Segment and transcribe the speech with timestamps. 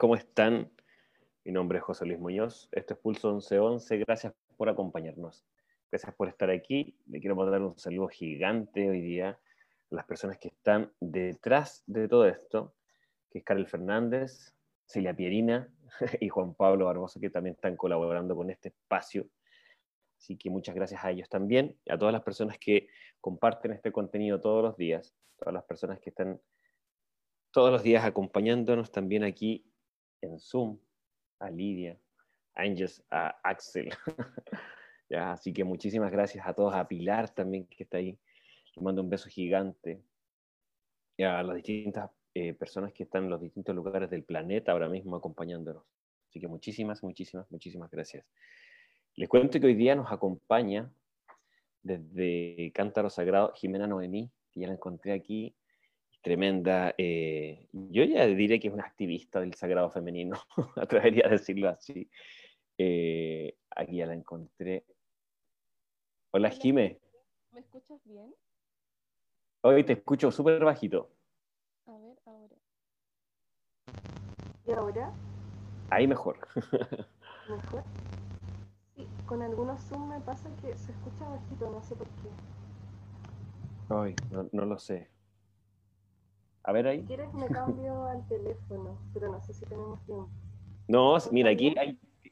[0.00, 0.72] ¿cómo están?
[1.44, 5.44] Mi nombre es José Luis Muñoz, esto es Pulso 1111, gracias por acompañarnos,
[5.90, 10.38] gracias por estar aquí, le quiero mandar un saludo gigante hoy día a las personas
[10.38, 12.74] que están detrás de todo esto,
[13.30, 14.54] que es Fernández,
[14.86, 15.68] Celia Pierina
[16.18, 19.28] y Juan Pablo Barbosa, que también están colaborando con este espacio.
[20.16, 22.88] Así que muchas gracias a ellos también, a todas las personas que
[23.20, 26.40] comparten este contenido todos los días, todas las personas que están
[27.50, 29.69] todos los días acompañándonos también aquí
[30.22, 30.78] en Zoom,
[31.38, 31.98] a Lidia,
[32.54, 33.90] a Angels, a Axel.
[35.10, 38.18] ya, así que muchísimas gracias a todos, a Pilar también que está ahí.
[38.76, 40.02] Le mando un beso gigante.
[41.16, 44.88] Y a las distintas eh, personas que están en los distintos lugares del planeta ahora
[44.88, 45.84] mismo acompañándonos.
[46.28, 48.24] Así que muchísimas, muchísimas, muchísimas gracias.
[49.16, 50.90] Les cuento que hoy día nos acompaña
[51.82, 55.54] desde Cántaro Sagrado Jimena Noemí, que ya la encontré aquí
[56.20, 56.94] tremenda.
[56.98, 60.38] Eh, yo ya diré que es una activista del sagrado femenino,
[60.76, 62.08] atrevería a decirlo así.
[62.78, 64.84] Eh, aquí ya la encontré.
[66.32, 66.98] Hola, Jime.
[67.52, 68.34] ¿Me escuchas bien?
[69.62, 71.10] Hoy te escucho súper bajito.
[71.86, 72.54] A ver, ahora.
[74.64, 75.12] ¿Y ahora?
[75.90, 76.38] Ahí mejor.
[77.48, 77.82] ¿Mejor?
[78.94, 82.28] Sí, con algunos Zoom me pasa que se escucha bajito, no sé por qué.
[83.88, 84.16] Ay,
[84.52, 85.10] no lo sé.
[86.62, 87.00] A ver ahí.
[87.00, 90.28] Si quieres me cambio al teléfono, pero no sé si tenemos tiempo.
[90.88, 91.74] No, mira, aquí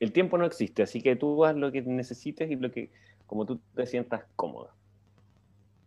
[0.00, 2.90] el tiempo no existe, así que tú haz lo que necesites y lo que,
[3.26, 4.74] como tú te sientas cómoda.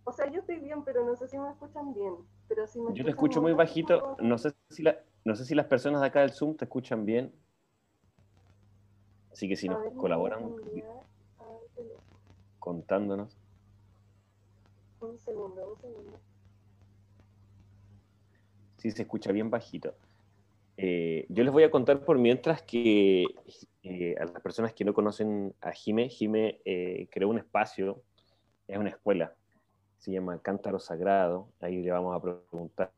[0.04, 2.16] O sea, yo estoy bien, pero no sé si me escuchan bien.
[2.48, 4.84] Pero si me yo te escucho muy bajito, no sé, si
[5.24, 7.32] no sé si las personas de acá del Zoom te escuchan bien.
[9.32, 10.56] Así que si nos colaboran
[12.60, 13.38] contándonos.
[15.00, 16.31] Un segundo, un segundo
[18.82, 19.94] sí se escucha bien bajito.
[20.76, 23.26] Eh, yo les voy a contar por mientras que
[23.84, 28.02] eh, a las personas que no conocen a Jime, Jime eh, creó un espacio,
[28.68, 29.36] es una escuela,
[30.00, 32.92] se llama Cántaro Sagrado, ahí le vamos a preguntar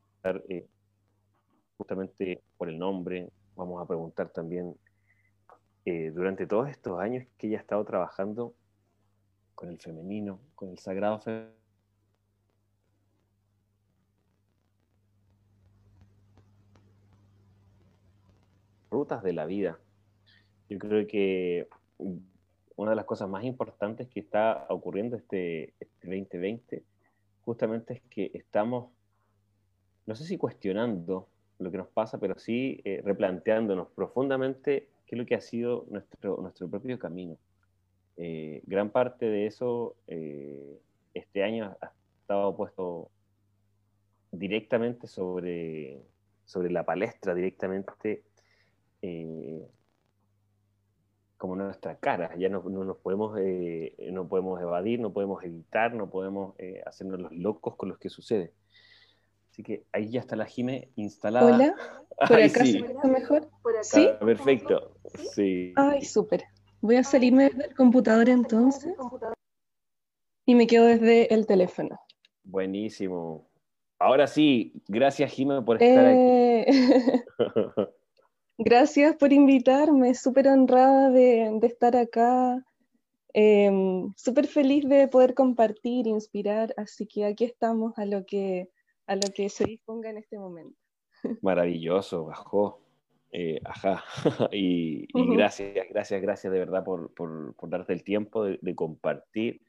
[1.76, 4.74] justamente por el nombre, vamos a preguntar también
[5.84, 8.54] durante todos estos años que ella ha estado trabajando
[9.54, 11.63] con el femenino, con el sagrado femenino
[18.94, 19.78] rutas de la vida.
[20.68, 21.68] Yo creo que
[22.76, 26.86] una de las cosas más importantes que está ocurriendo este, 2020 este
[27.42, 28.90] justamente es que estamos,
[30.06, 31.28] no sé si cuestionando
[31.58, 35.86] lo que nos pasa, pero sí eh, replanteándonos profundamente qué es lo que ha sido
[35.90, 37.36] nuestro, nuestro propio camino.
[38.16, 40.78] Eh, gran parte de eso eh,
[41.14, 43.10] este año ha estado puesto
[44.30, 46.00] directamente sobre,
[46.44, 48.22] sobre la palestra, directamente
[49.06, 49.68] eh,
[51.36, 56.08] como nuestra cara, ya no, nos podemos, eh, no podemos evadir, no podemos evitar, no
[56.08, 58.54] podemos eh, hacernos los locos con los que sucede.
[59.50, 61.54] Así que ahí ya está la Jime instalada.
[61.54, 61.76] Hola,
[62.28, 63.50] ¿por acá se mejor?
[63.82, 64.08] ¿Sí?
[64.20, 64.96] perfecto,
[65.34, 65.74] sí.
[65.76, 66.44] Ay, súper.
[66.80, 68.94] Voy a salirme del computador entonces
[70.46, 72.00] y me quedo desde el teléfono.
[72.42, 73.50] Buenísimo.
[73.98, 77.22] Ahora sí, gracias Jime por estar aquí.
[78.58, 82.64] Gracias por invitarme, súper honrada de, estar acá,
[83.32, 88.70] em, súper feliz de poder compartir, inspirar, así que aquí estamos a lo que,
[89.08, 90.78] a lo que se disponga en este momento.
[91.42, 92.80] Maravilloso, bajó.
[93.32, 94.04] Eh, ajá,
[94.52, 97.10] y, gracias, gracias, gracias de verdad por,
[97.68, 99.60] darte el tiempo de, compartir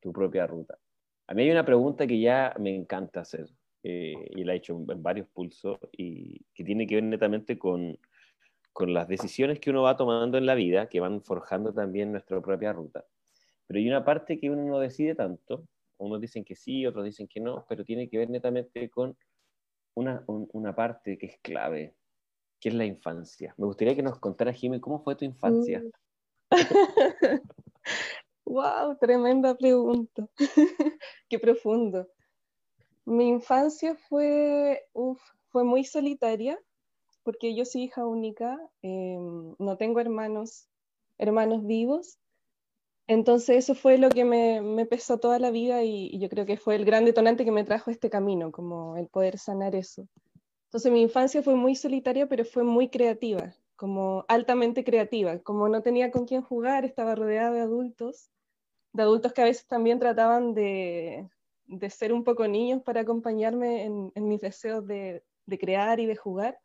[0.00, 0.78] tu propia ruta.
[1.26, 3.50] A mí hay una pregunta que ya me encanta hacer,
[3.82, 7.98] eh, y la he hecho en varios pulsos, y que tiene que ver netamente con,
[8.72, 12.40] con las decisiones que uno va tomando en la vida, que van forjando también nuestra
[12.40, 13.04] propia ruta.
[13.66, 15.66] Pero hay una parte que uno no decide tanto,
[15.98, 19.16] unos dicen que sí, otros dicen que no, pero tiene que ver netamente con
[19.94, 21.94] una, parte que es clave,
[22.58, 23.54] que es la infancia.
[23.58, 25.82] Me gustaría que nos contara, Jimmy, ¿cómo fue tu infancia?
[28.44, 30.26] wow, tremenda pregunta.
[31.28, 32.08] Qué profundo.
[33.04, 34.88] Mi infancia fue,
[35.48, 36.58] fue muy solitaria
[37.22, 40.68] porque yo soy hija única, em, no tengo hermanos,
[41.18, 42.18] hermanos vivos.
[43.06, 46.56] Entonces eso fue lo que me, me pesó toda la vida y, yo creo que
[46.56, 50.06] fue el gran detonante que me trajo este camino, como el poder sanar eso.
[50.66, 55.40] Entonces mi infancia fue muy solitaria, pero fue muy creativa, como altamente creativa.
[55.40, 58.30] Como no tenía con quién jugar, estaba rodeada de adultos,
[58.92, 61.28] de adultos que a veces también trataban de,
[61.66, 66.06] de ser un poco niños para acompañarme en, en mis deseos de, de crear y
[66.06, 66.58] de jugar.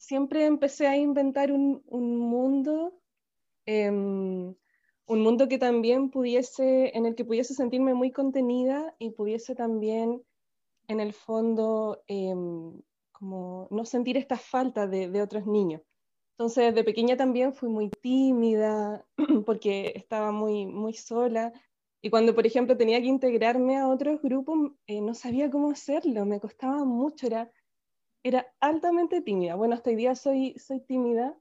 [0.00, 3.00] Siempre empecé a inventar un, un mundo,
[3.66, 4.54] em,
[5.06, 10.22] un mundo que también pudiese, en el que pudiese sentirme muy contenida y pudiese también,
[10.88, 12.80] en el fondo, em,
[13.12, 15.82] como no sentir esta falta de, de otros niños.
[16.32, 19.06] Entonces, de pequeña también fui muy tímida
[19.44, 21.52] porque estaba muy, muy sola.
[22.02, 26.24] Y cuando, por ejemplo, tenía que integrarme a otros grupos, eh, no sabía cómo hacerlo,
[26.24, 27.52] me costaba mucho, era,
[28.22, 29.54] era altamente tímida.
[29.54, 31.36] Bueno, hasta hoy día soy, soy tímida,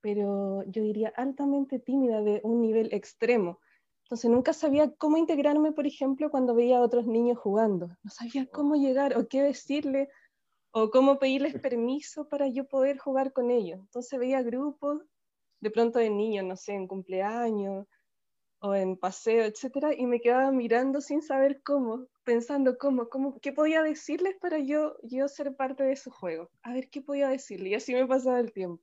[0.00, 3.60] pero yo diría altamente tímida de un nivel extremo.
[4.04, 7.88] Entonces nunca sabía cómo integrarme, por ejemplo, cuando veía a otros niños jugando.
[8.02, 10.08] No sabía cómo llegar o qué decirle
[10.70, 13.80] o cómo pedirles permiso para yo poder jugar con ellos.
[13.80, 15.02] Entonces veía grupos
[15.60, 17.86] de pronto de niños, no sé, en cumpleaños
[18.60, 23.52] o en paseo, etcétera, y me quedaba mirando sin saber cómo, pensando cómo, cómo, qué
[23.52, 26.50] podía decirles para yo, yo ser parte de su juego.
[26.62, 28.82] A ver qué podía decirle, y así me pasaba el tiempo.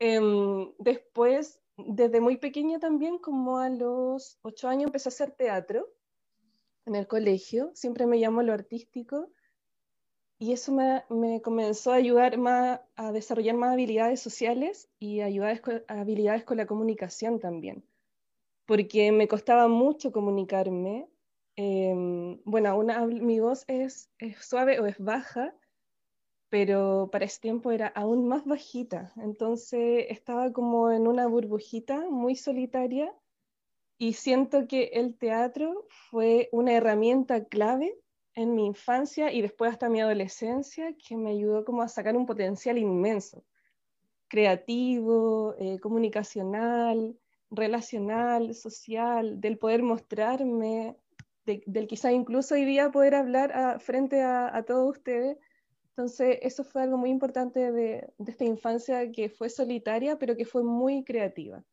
[0.00, 5.86] Em, después, desde muy pequeña también, como a los ocho años, empecé a hacer teatro
[6.86, 9.30] en el colegio, siempre me llamó lo artístico,
[10.38, 16.44] y eso me, me, comenzó a ayudar más a desarrollar más habilidades sociales y habilidades
[16.44, 17.84] con la comunicación también
[18.66, 21.08] porque me costaba mucho comunicarme.
[21.56, 21.92] Eh,
[22.44, 25.54] bueno, una, mi voz es, es, suave o es baja,
[26.48, 29.12] pero para ese tiempo era aún más bajita.
[29.16, 33.14] Entonces estaba como en una burbujita muy solitaria
[33.98, 37.96] y siento que el teatro fue una herramienta clave
[38.34, 42.26] en mi infancia y después hasta mi adolescencia que me ayudó como a sacar un
[42.26, 43.44] potencial inmenso,
[44.28, 47.16] creativo, eh, comunicacional,
[47.50, 50.96] relacional, social, del poder mostrarme,
[51.44, 55.38] del quizá incluso hoy día poder hablar frente a, todos ustedes.
[55.90, 60.62] Entonces, eso fue algo muy importante de, esta infancia que fue solitaria, pero que fue
[60.62, 61.64] muy creativa.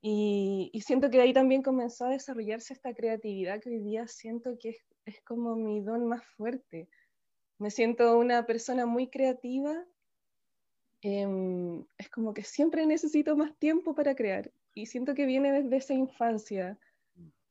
[0.00, 4.70] Y, siento que ahí también comenzó a desarrollarse esta creatividad que hoy día siento que
[4.70, 6.88] es, es como mi don más fuerte.
[7.58, 9.84] Me siento una persona muy creativa.
[11.02, 15.76] Em, es como que siempre necesito más tiempo para crear y siento que viene desde
[15.76, 16.78] esa infancia,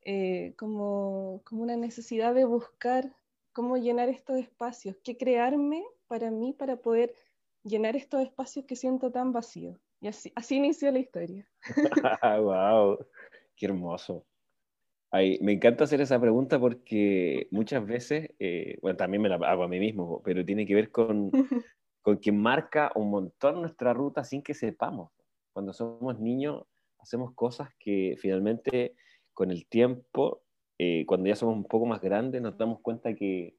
[0.09, 3.13] eh, como, como una necesidad de buscar
[3.51, 7.13] cómo llenar estos espacios, qué crearme para mí para poder
[7.61, 9.77] llenar estos espacios que siento tan vacíos.
[9.99, 11.45] Y así, así inició la historia.
[12.41, 13.05] ¡Wow!
[13.57, 14.25] ¡Qué hermoso!
[15.11, 19.63] Ay, me encanta hacer esa pregunta porque muchas veces, eh, bueno, también me la hago
[19.63, 21.31] a mí mismo, pero tiene que ver con,
[22.01, 25.11] con que marca un montón nuestra ruta sin que sepamos.
[25.51, 26.63] Cuando somos niños,
[26.97, 28.95] hacemos cosas que finalmente
[29.37, 30.41] con el tiempo,
[30.79, 33.55] eh, cuando ya somos un poco más grandes, nos damos cuenta que,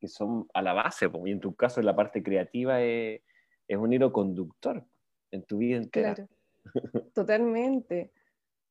[0.00, 3.22] que son a la base, y en tu caso la parte creativa es,
[3.68, 4.84] es un hilo conductor
[5.30, 6.16] en tu vida entera.
[6.16, 6.28] Claro,
[7.14, 8.10] totalmente.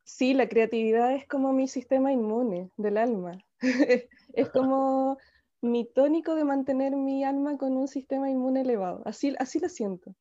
[0.03, 3.37] Sí, la creatividad es como mi sistema inmune del alma.
[4.33, 5.17] es como
[5.61, 9.01] mi tónico de mantener mi alma con un sistema inmune elevado.
[9.05, 10.13] Así, así lo siento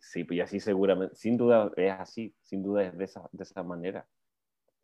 [0.00, 3.62] sí, pues así seguramente, sin duda es así, sin duda es de esa, de esa
[3.62, 4.06] manera.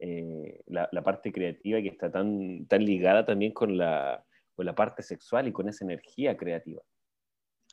[0.04, 4.24] Eh, la, la, parte creativa que está tan, tan ligada también con la,
[4.56, 6.82] con la parte sexual y con esa energía creativa.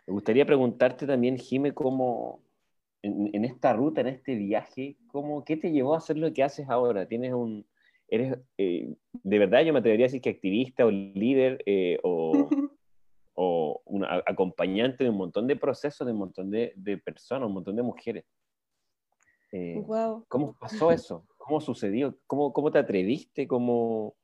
[0.06, 2.44] Me gustaría preguntarte también, Jime, cómo
[3.02, 6.44] en, en, esta ruta, en este viaje, cómo, ¿qué te llevó a hacer lo que
[6.44, 7.08] haces ahora?
[7.08, 7.66] ¿Tienes un,
[8.08, 12.32] eres, eh, de verdad yo me atrevería a decir que activista o líder eh, o,
[13.34, 13.82] o
[14.28, 17.82] acompañante de un montón de procesos, de un montón de, de personas, un montón de
[17.82, 18.26] mujeres.
[19.52, 19.84] Eh,
[20.28, 21.26] ¿Cómo pasó eso?
[21.50, 22.18] ¿Cómo sucedió?
[22.28, 23.48] ¿Cómo, cómo te atreviste?
[23.48, 24.16] ¿Cómo,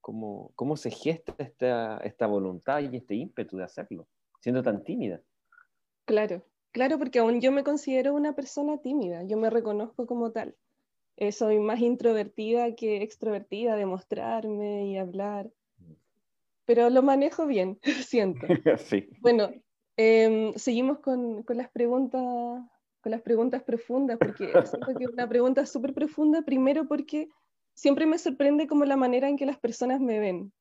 [0.00, 4.06] cómo, cómo se gesta esta, esta voluntad y este ímpetu de hacerlo,
[4.40, 5.20] siendo tan tímida?
[6.04, 10.56] Claro, claro, porque aún yo me considero una persona tímida, yo me reconozco como tal.
[11.16, 15.50] Eh, soy más introvertida que extrovertida, de mostrarme y hablar
[16.70, 18.46] pero lo manejo bien, siento.
[18.78, 19.08] sí.
[19.18, 19.50] Bueno,
[19.96, 22.22] eh, seguimos con, con, las preguntas,
[23.00, 27.28] con las preguntas profundas, porque siento que es una pregunta súper profunda, primero porque
[27.74, 30.52] siempre me sorprende como la manera en que las personas me ven,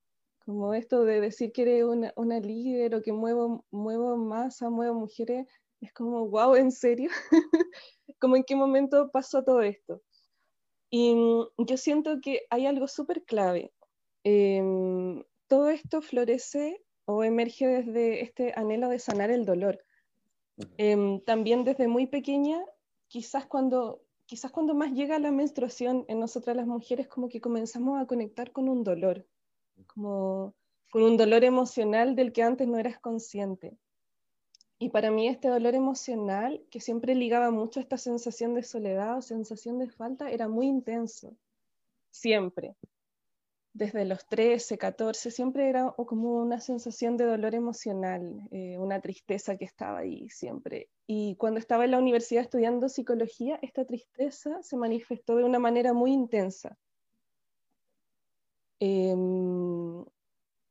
[0.46, 4.94] como esto de decir que eres una, una líder o que muevo, muevo masa, muevo
[4.96, 5.48] mujeres,
[5.82, 7.10] es como, wow, ¿en serio?
[8.20, 10.02] como en qué momento pasó todo esto.
[10.92, 11.16] Y
[11.58, 13.72] yo siento que hay algo súper clave.
[14.24, 14.62] Eh,
[15.48, 19.84] todo esto florece o emerge desde este anhelo de sanar el dolor.
[20.78, 22.64] Em, también desde muy pequeña,
[23.08, 28.00] quizás cuando, quizás cuando más llega la menstruación en nosotras las mujeres, como que comenzamos
[28.00, 29.26] a conectar con un dolor,
[29.88, 30.54] como
[30.92, 33.78] con un dolor emocional del que antes no eras consciente.
[34.80, 39.18] Y para mí este dolor emocional, que siempre ligaba mucho a esta sensación de soledad
[39.18, 41.36] o sensación de falta, era muy intenso,
[42.12, 42.76] siempre.
[43.74, 49.58] Desde los 13, 14, siempre era como una sensación de dolor emocional, eh, una tristeza
[49.58, 50.90] que estaba ahí siempre.
[51.06, 55.94] Y cuando estaba en la universidad estudiando psicología, esta tristeza se manifestó de una manera
[55.94, 56.78] muy intensa.
[58.80, 60.04] Em,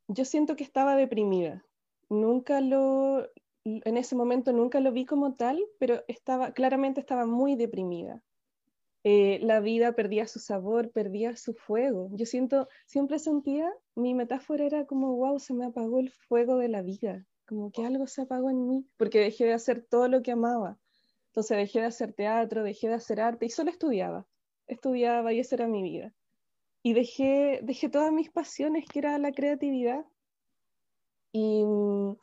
[0.09, 1.65] yo siento que estaba deprimida.
[2.09, 3.29] Nunca lo,
[3.65, 8.23] en ese momento nunca lo vi como tal, pero estaba, claramente estaba muy deprimida.
[9.05, 12.11] Eh, la vida perdía su sabor, perdía su fuego.
[12.13, 16.69] Yo siento, siempre sentía, mi metáfora era como, wow, se me apagó el fuego de
[16.69, 20.23] la vida, como que algo se apagó en mí, porque dejé de hacer todo lo
[20.23, 20.79] que amaba.
[21.29, 24.27] Entonces dejé de hacer teatro, dejé de hacer arte y solo estudiaba.
[24.67, 26.13] Estudiaba y esa era mi vida.
[26.83, 30.05] Y dejé, dejé todas mis pasiones, que era la creatividad.
[31.33, 32.17] Y mm,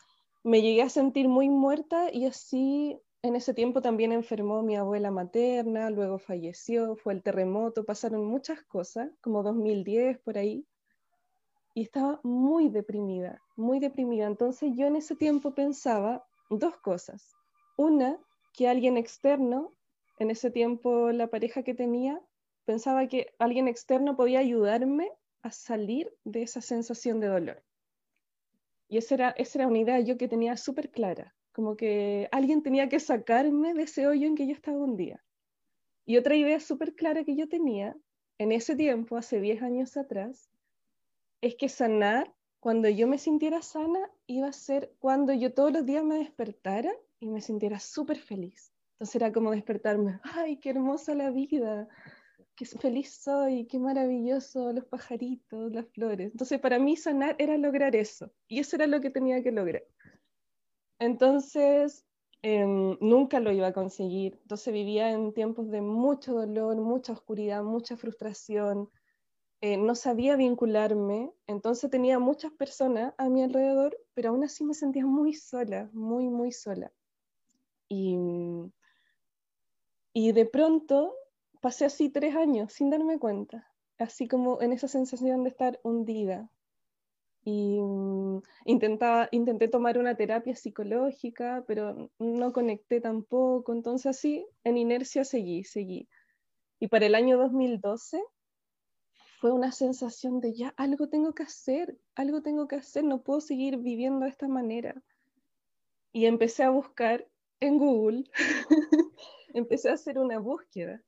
[0.43, 5.09] me llegué a sentir muy muerta y así en ese tiempo también enfermó mi abuela
[5.09, 10.67] materna, luego falleció, fue el terremoto, pasaron muchas cosas, como 2010 por ahí,
[11.73, 14.27] y estaba muy deprimida, muy deprimida.
[14.27, 17.33] Entonces yo en ese tiempo pensaba dos cosas.
[17.77, 18.19] Una,
[18.53, 19.73] que alguien externo,
[20.19, 22.21] en ese tiempo la pareja que tenía,
[22.63, 27.63] pensaba que alguien externo podía ayudarme a salir de esa sensación de dolor.
[28.87, 32.61] Y esa era, esa era una idea yo que tenía súper clara, como que alguien
[32.61, 35.23] tenía que sacarme de ese hoyo en que yo estaba un día.
[36.05, 37.95] Y otra idea súper clara que yo tenía
[38.37, 40.49] en ese tiempo, hace 10 años atrás,
[41.39, 45.85] es que sanar, cuando yo me sintiera sana, iba a ser cuando yo todos los
[45.85, 48.73] días me despertara y me sintiera súper feliz.
[48.95, 51.87] Entonces era como despertarme, ay, qué hermosa la vida,
[52.57, 56.31] qué feliz soy, qué maravilloso los pajaritos, las flores.
[56.31, 59.83] Entonces, para mí sanar era lograr eso, y eso era lo que tenía que lograr.
[60.99, 62.05] Entonces,
[62.41, 64.39] em, nunca lo iba a conseguir.
[64.41, 68.89] Entonces vivía en tiempos de mucho dolor, mucha oscuridad, mucha frustración.
[69.61, 74.73] Eh, no sabía vincularme, entonces tenía muchas personas a mi alrededor, pero aún así me
[74.75, 76.93] sentía muy sola, muy, muy sola.
[77.89, 78.17] Y,
[80.15, 81.13] y de pronto
[81.61, 86.49] pasé así tres años sin darme cuenta, así como en esa sensación de estar hundida.
[87.45, 94.77] Y mm, intentaba, intenté tomar una terapia psicológica, pero no conecté tampoco, entonces así, en
[94.77, 96.09] inercia seguí, seguí.
[96.79, 98.21] Y para el año 2012
[99.39, 103.41] fue una sensación de ya algo tengo que hacer, algo tengo que hacer, no puedo
[103.41, 105.01] seguir viviendo de esta manera.
[106.11, 107.27] Y empecé a buscar
[107.59, 108.23] en Google,
[109.53, 111.03] empecé a hacer una búsqueda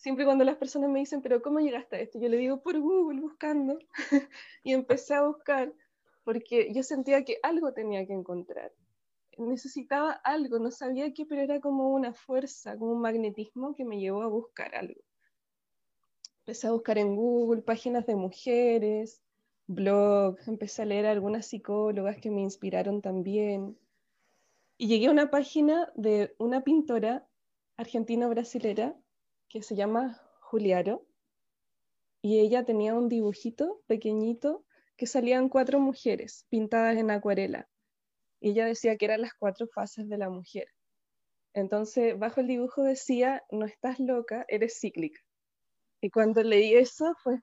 [0.00, 2.18] siempre cuando las personas me dicen, pero ¿cómo llegaste a esto?
[2.18, 3.78] Yo le digo por Google buscando
[4.64, 5.72] y empecé a buscar
[6.24, 8.72] porque yo sentía que algo tenía que encontrar.
[9.36, 14.00] Necesitaba algo, no sabía qué, pero era como una fuerza, como un magnetismo que me
[14.00, 15.00] llevó a buscar algo.
[16.40, 19.22] Empecé a buscar en Google páginas de mujeres,
[19.66, 23.78] blogs, empecé a leer a algunas psicólogas que me inspiraron también.
[24.78, 27.26] Y llegué a una página de una pintora
[27.76, 28.99] argentino-brasilera
[29.50, 31.04] que se llama Juliaro,
[32.22, 34.64] y ella tenía un dibujito pequeñito
[34.96, 37.68] que salían cuatro mujeres pintadas en acuarela.
[38.40, 40.68] Y ella decía que eran las cuatro fases de la mujer.
[41.52, 45.20] Entonces, bajo el dibujo decía, no estás loca, eres cíclica.
[46.00, 47.40] Y cuando leí eso fue,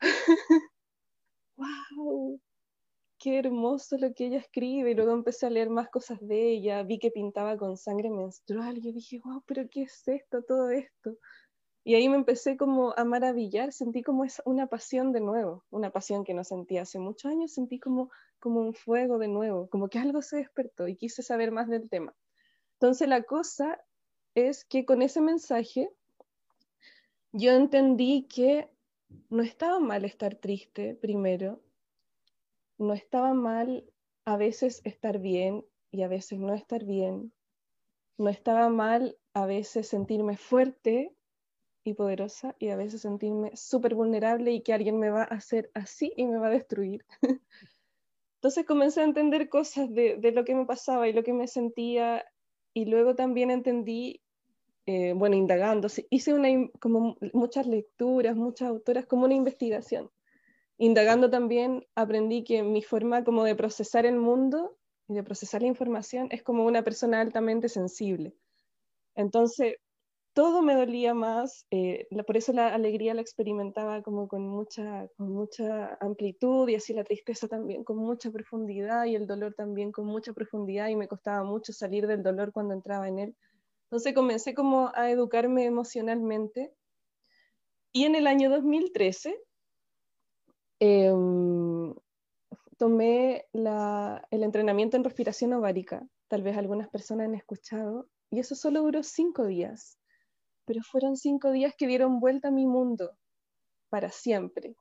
[1.56, 2.40] ¡wow!
[3.18, 4.90] Qué hermoso lo que ella escribe.
[4.90, 6.82] Y luego empecé a leer más cosas de ella.
[6.82, 8.78] Vi que pintaba con sangre menstrual.
[8.78, 10.42] Y yo dije, wow, pero ¿qué es esto?
[10.42, 11.16] Todo esto.
[11.84, 13.72] Y ahí me empecé como a maravillar.
[13.72, 15.64] Sentí como es una pasión de nuevo.
[15.70, 17.52] Una pasión que no sentía hace muchos años.
[17.52, 19.68] Sentí como, como un fuego de nuevo.
[19.68, 22.14] Como que algo se despertó y quise saber más del tema.
[22.74, 23.80] Entonces la cosa
[24.34, 25.90] es que con ese mensaje
[27.32, 28.70] yo entendí que
[29.30, 31.60] no estaba mal estar triste primero,
[32.78, 33.84] no estaba mal
[34.24, 37.32] a veces estar bien y a veces no estar bien.
[38.16, 41.14] No estaba mal a veces sentirme fuerte
[41.84, 45.70] y poderosa y a veces sentirme súper vulnerable y que alguien me va a hacer
[45.74, 47.04] así y me va a destruir.
[48.36, 52.24] Entonces comencé a entender cosas de, lo que me pasaba y lo que me sentía
[52.72, 54.22] y luego también entendí,
[54.86, 60.10] eh, bueno, indagando, hice como muchas lecturas, muchas autoras, como una investigación
[60.78, 65.68] indagando también aprendí que mi forma como de procesar el mundo y de procesar la
[65.68, 68.34] información es como una persona altamente sensible.
[69.14, 69.76] Entonces,
[70.32, 75.32] todo me dolía más, eh, por eso la alegría la experimentaba como con mucha, con
[75.32, 80.06] mucha amplitud y así la tristeza también con mucha profundidad y el dolor también con
[80.06, 83.36] mucha profundidad y me costaba mucho salir del dolor cuando entraba en él.
[83.86, 86.72] Entonces comencé como a educarme emocionalmente
[87.92, 89.36] y en el año 2013
[90.80, 91.94] em,
[92.76, 98.82] tomé el entrenamiento en respiración ovárica, tal vez algunas personas han escuchado, y eso solo
[98.82, 99.98] duró cinco días
[100.68, 103.16] pero fueron cinco días que dieron vuelta a mi mundo
[103.88, 104.76] para siempre.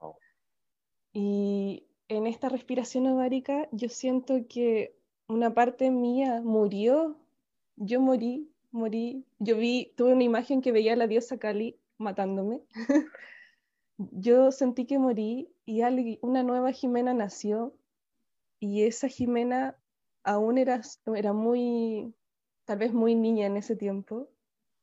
[1.13, 4.97] Y en esta respiración ovárica yo siento que
[5.29, 7.17] una parte mía murió,
[7.77, 12.63] yo morí, morí, yo vi, tuve una imagen que veía a la diosa Kali matándome.
[13.97, 15.81] yo sentí que morí y
[16.21, 17.75] una nueva Jimena nació
[18.59, 19.77] y esa Jimena
[20.23, 20.81] aún era,
[21.15, 22.13] era muy,
[22.65, 24.29] tal vez muy niña en ese tiempo,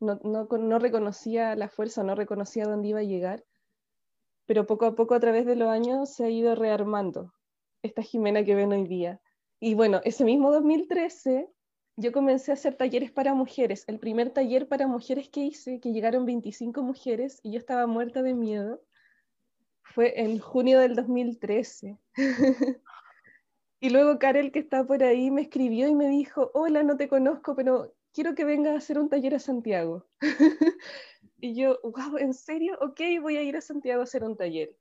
[0.00, 3.44] no, reconocía la fuerza, no reconocía dónde iba a llegar,
[4.46, 7.32] pero poco a poco a través de los años se ha ido rearmando
[7.82, 9.20] esta Jimena que ven hoy día.
[9.60, 11.48] Y bueno, ese mismo 2013
[11.96, 13.84] yo comencé a hacer talleres para mujeres.
[13.86, 18.22] El primer taller para mujeres que hice, que llegaron 25 mujeres y yo estaba muerta
[18.22, 18.82] de miedo,
[19.84, 21.98] fue en junio del 2013.
[23.80, 27.08] y luego Karel, que está por ahí, me escribió y me dijo, hola, no te
[27.08, 30.06] conozco, pero quiero que venga a hacer un taller a Santiago.
[31.40, 32.78] y yo, wow, ¿en serio?
[32.80, 34.74] Ok, voy a ir a Santiago a hacer un taller.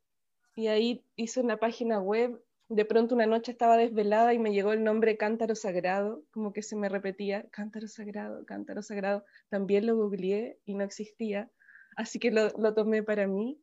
[0.56, 2.42] Y ahí hice una página web.
[2.70, 6.62] De pronto una noche estaba desvelada y me llegó el nombre Cántaro Sagrado, como que
[6.62, 9.26] se me repetía, Cántaro Sagrado, Cántaro Sagrado.
[9.50, 11.52] También lo googleé y no existía,
[11.98, 13.60] así que lo, lo tomé para mí.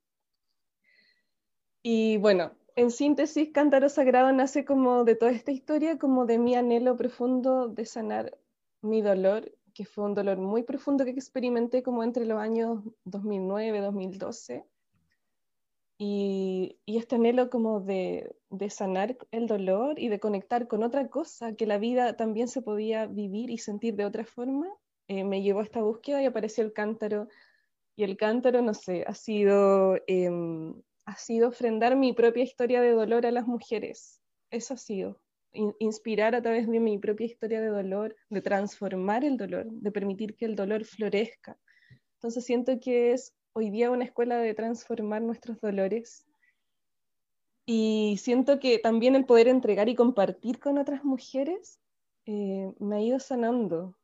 [1.83, 6.55] Y bueno, en síntesis, Cántaro Sagrado nace como de toda esta historia, como de mi
[6.55, 8.39] anhelo profundo de sanar
[8.83, 13.81] mi dolor que fue un dolor muy profundo que experimenté como entre los años 2009,
[13.81, 14.65] 2012.
[15.99, 21.09] Y, y este anhelo como de, de, sanar el dolor y de conectar con otra
[21.09, 24.67] cosa, que la vida también se podía vivir y sentir de otra forma,
[25.09, 27.29] eh, me llevó a esta búsqueda y apareció el cántaro.
[27.97, 30.31] Y el cántaro, no sé, ha sido, eh,
[31.11, 34.21] ha sido ofrendar mi propia historia de dolor a las mujeres.
[34.51, 35.21] Eso ha sido
[35.81, 40.37] inspirar a través de mi propia historia de dolor, de transformar el dolor, de permitir
[40.37, 41.59] que el dolor florezca.
[42.15, 46.25] Entonces siento que es hoy día una escuela de transformar nuestros dolores
[47.67, 51.81] y siento que también el poder entregar y compartir con otras mujeres
[52.27, 53.97] eh, me ha ido sanando,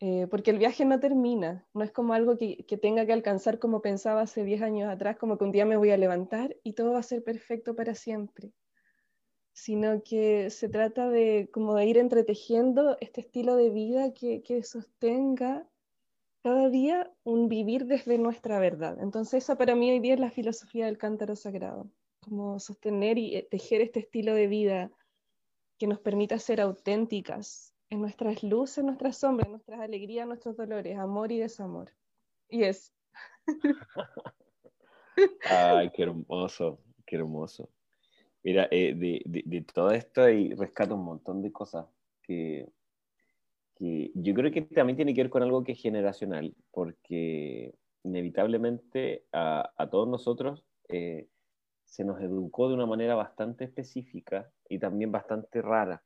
[0.00, 3.82] eh, porque el viaje no termina, no es como algo que, tenga que alcanzar como
[3.82, 6.92] pensaba hace 10 años atrás, como que un día me voy a levantar y todo
[6.92, 8.52] va a ser perfecto para siempre
[9.52, 14.62] sino que se trata de como de ir entretejiendo este estilo de vida que, que
[14.62, 15.68] sostenga
[16.42, 18.98] cada día un vivir desde nuestra verdad.
[19.00, 23.36] Entonces esa para mí hoy día es la filosofía del cántaro sagrado, como sostener y
[23.36, 24.90] eh, tejer este estilo de vida
[25.78, 31.32] que nos permita ser auténticas en nuestras luces, nuestras sombras, nuestras alegrías, nuestros dolores, amor
[31.32, 31.92] y desamor.
[32.48, 32.94] Y es.
[35.44, 37.68] Ay, qué hermoso, qué hermoso.
[38.42, 41.86] Mira, eh, de, de, todo esto y rescato un montón de cosas
[42.22, 42.70] que,
[43.74, 49.26] que, yo creo que también tiene que ver con algo que es generacional, porque inevitablemente
[49.32, 51.28] a, a todos nosotros eh,
[51.84, 56.02] se nos educó de una manera bastante específica y también bastante rara,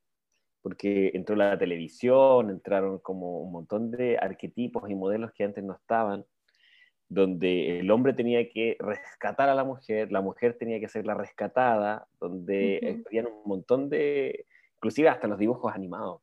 [0.64, 5.74] porque entró la televisión, entraron como un montón de arquetipos y modelos que antes no
[5.74, 6.24] estaban,
[7.07, 11.12] donde el hombre tenía que rescatar a la mujer, la mujer tenía que ser la
[11.12, 14.46] rescatada, donde había un montón de,
[14.77, 16.22] inclusive hasta los dibujos animados.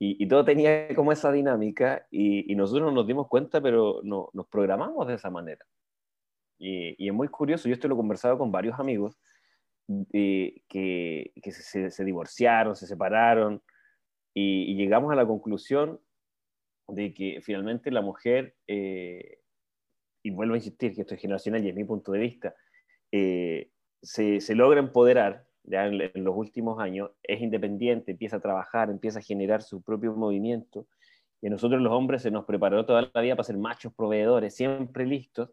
[0.00, 5.06] Y, todo tenía como esa dinámica y, nosotros nos dimos cuenta, pero no, nos programamos
[5.06, 5.64] de esa manera.
[6.58, 9.16] Y, es muy curioso, yo esto lo he conversado con varios amigos
[10.10, 10.62] que,
[11.50, 13.62] se, divorciaron, se separaron
[14.34, 16.00] y, llegamos a la conclusión
[16.88, 18.56] de que finalmente la mujer...
[18.66, 19.40] Eh,
[20.24, 22.54] y vuelvo a insistir que esto es generacional y es mi punto de vista,
[23.12, 23.70] eh,
[24.02, 29.22] se, logra empoderar ya en, los últimos años, es independiente, empieza a trabajar, empieza a
[29.22, 30.86] generar su propio movimiento,
[31.40, 35.06] y nosotros los hombres se nos preparó toda la vida para ser machos proveedores, siempre
[35.06, 35.50] listos,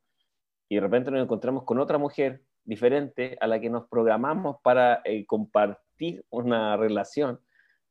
[0.70, 5.02] y de repente nos encontramos con otra mujer diferente a la que nos programamos para
[5.04, 7.40] eh, compartir una relación,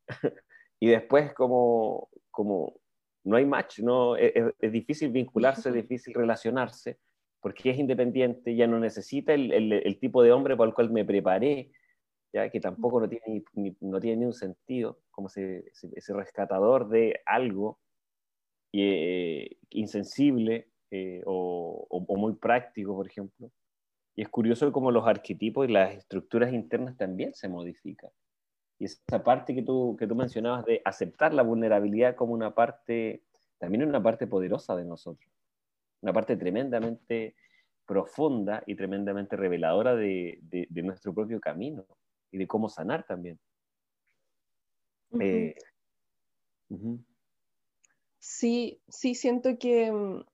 [0.80, 2.80] y después como, como
[3.24, 6.98] no hay match, no, e, e, es, difícil vincularse, es difícil relacionarse,
[7.40, 11.04] porque es independiente, ya no necesita el, el, tipo de hombre para el cual me
[11.04, 11.70] preparé,
[12.33, 16.88] ya que tampoco no tiene ni, no tiene ni un sentido, como ese, ese rescatador
[16.88, 17.78] de algo
[18.72, 23.50] eh, insensible eh, o, muy práctico, por ejemplo.
[24.16, 28.11] Y es curioso cómo los arquetipos y las estructuras internas también se modifican.
[28.79, 33.23] Y esa parte que tú, que tú mencionabas de aceptar la vulnerabilidad como una parte,
[33.59, 35.31] también una parte poderosa de nosotros,
[36.01, 37.35] una parte tremendamente
[37.87, 41.85] profunda y tremendamente reveladora de, de, nuestro propio camino
[42.31, 43.38] y de cómo sanar también.
[45.18, 45.57] Eh,
[48.18, 50.25] sí, sí, siento que mm,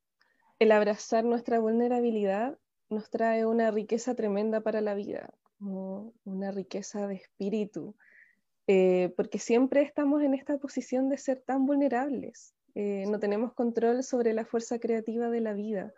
[0.58, 7.16] el abrazar nuestra vulnerabilidad nos trae una riqueza tremenda para la vida, una riqueza de
[7.16, 7.94] espíritu,
[8.66, 14.02] eh, porque siempre estamos en esta posición de ser tan vulnerables, eh, no tenemos control
[14.02, 15.94] sobre la fuerza creativa de la vida.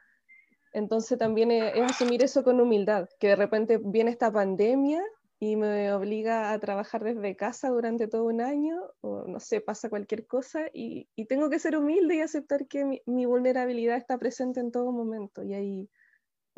[0.72, 5.02] Entonces también es, asumir eso con humildad, que de repente viene esta pandemia
[5.40, 9.88] y me obliga a trabajar desde casa durante todo un año, o no sé, pasa
[9.88, 14.70] cualquier cosa, y, tengo que ser humilde y aceptar que mi, vulnerabilidad está presente en
[14.70, 15.90] todo momento, y ahí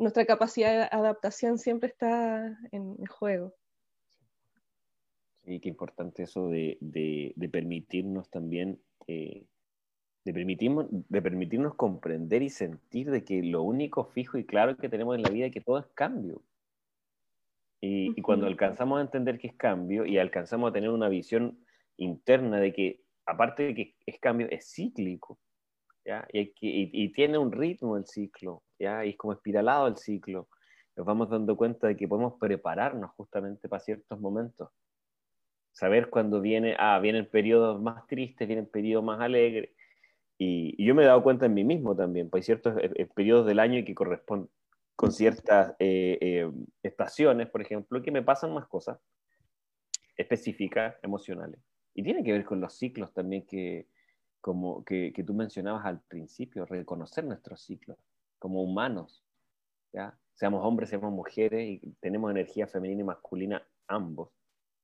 [0.01, 3.53] nuestra capacidad de adaptación siempre está en juego.
[5.43, 6.77] Sí, qué importante eso de,
[7.51, 9.45] permitirnos también eh,
[10.23, 14.89] de, permitirnos, de permitirnos comprender y sentir de que lo único fijo y claro que
[14.89, 16.41] tenemos en la vida es que todo es cambio.
[17.83, 21.57] Y, cuando alcanzamos a entender que es cambio y alcanzamos a tener una visión
[21.97, 25.39] interna de que, aparte de que es cambio, es cíclico,
[26.03, 29.05] Y, tiene un ritmo el ciclo, ¿ya?
[29.05, 30.47] y es como espiralado el ciclo,
[30.95, 34.69] nos vamos dando cuenta de que podemos prepararnos justamente para ciertos momentos.
[35.71, 39.69] Saber cuándo viene, ah, vienen periodos más tristes, vienen periodos más alegres,
[40.43, 43.05] y, yo me he dado cuenta en mí mismo también, pues hay ciertos eh, eh,
[43.13, 44.49] periodos del año que corresponden
[44.95, 46.49] con ciertas eh,
[46.83, 48.99] estaciones, por ejemplo, que me pasan más cosas
[50.17, 51.59] específicas, emocionales.
[51.93, 53.87] Y tiene que ver con los ciclos también que,
[54.41, 57.97] como, que, que tú mencionabas al principio, reconocer nuestros ciclos
[58.39, 59.23] como humanos,
[59.93, 60.17] ¿ya?
[60.33, 64.31] seamos hombres, seamos mujeres, y tenemos energía femenina y masculina ambos.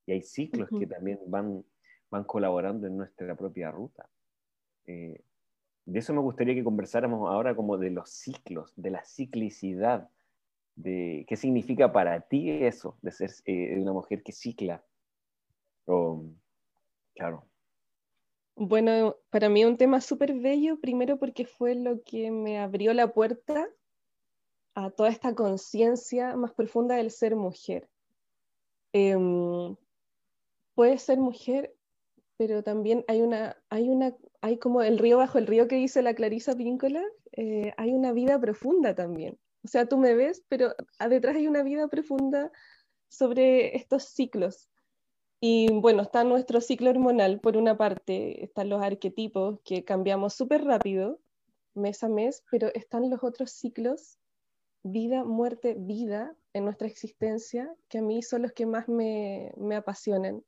[0.06, 1.66] Y hay ciclos que también van,
[2.12, 4.08] van colaborando en nuestra propia ruta.
[4.86, 5.20] Eh,
[5.86, 10.10] de eso me gustaría que conversáramos ahora como de los ciclos, de la ciclicidad,
[10.76, 14.84] de qué significa para ti eso, de ser eh, una mujer que cicla.
[17.16, 17.47] claro.
[18.60, 23.14] Bueno, para mí un tema súper bello, primero porque fue lo que me abrió la
[23.14, 23.70] puerta
[24.74, 27.88] a toda esta conciencia más profunda del ser mujer.
[28.94, 29.76] Em,
[30.74, 31.76] puede ser mujer,
[32.38, 36.02] pero también hay una, hay una hay como el río bajo el río que dice
[36.02, 39.38] la Clarisa Píncola, eh, hay una vida profunda también.
[39.64, 40.74] O sea, tú me ves, pero
[41.10, 42.52] detrás hay una vida profunda
[43.08, 44.68] sobre estos ciclos.
[45.40, 50.64] Y bueno, está nuestro ciclo hormonal, por una parte, están los arquetipos que cambiamos súper
[50.64, 51.20] rápido,
[51.76, 54.18] mes a mes, pero están los otros ciclos,
[54.82, 59.76] vida, muerte, vida, en nuestra existencia, que a mí son los que más me, me
[59.76, 60.44] apasionan.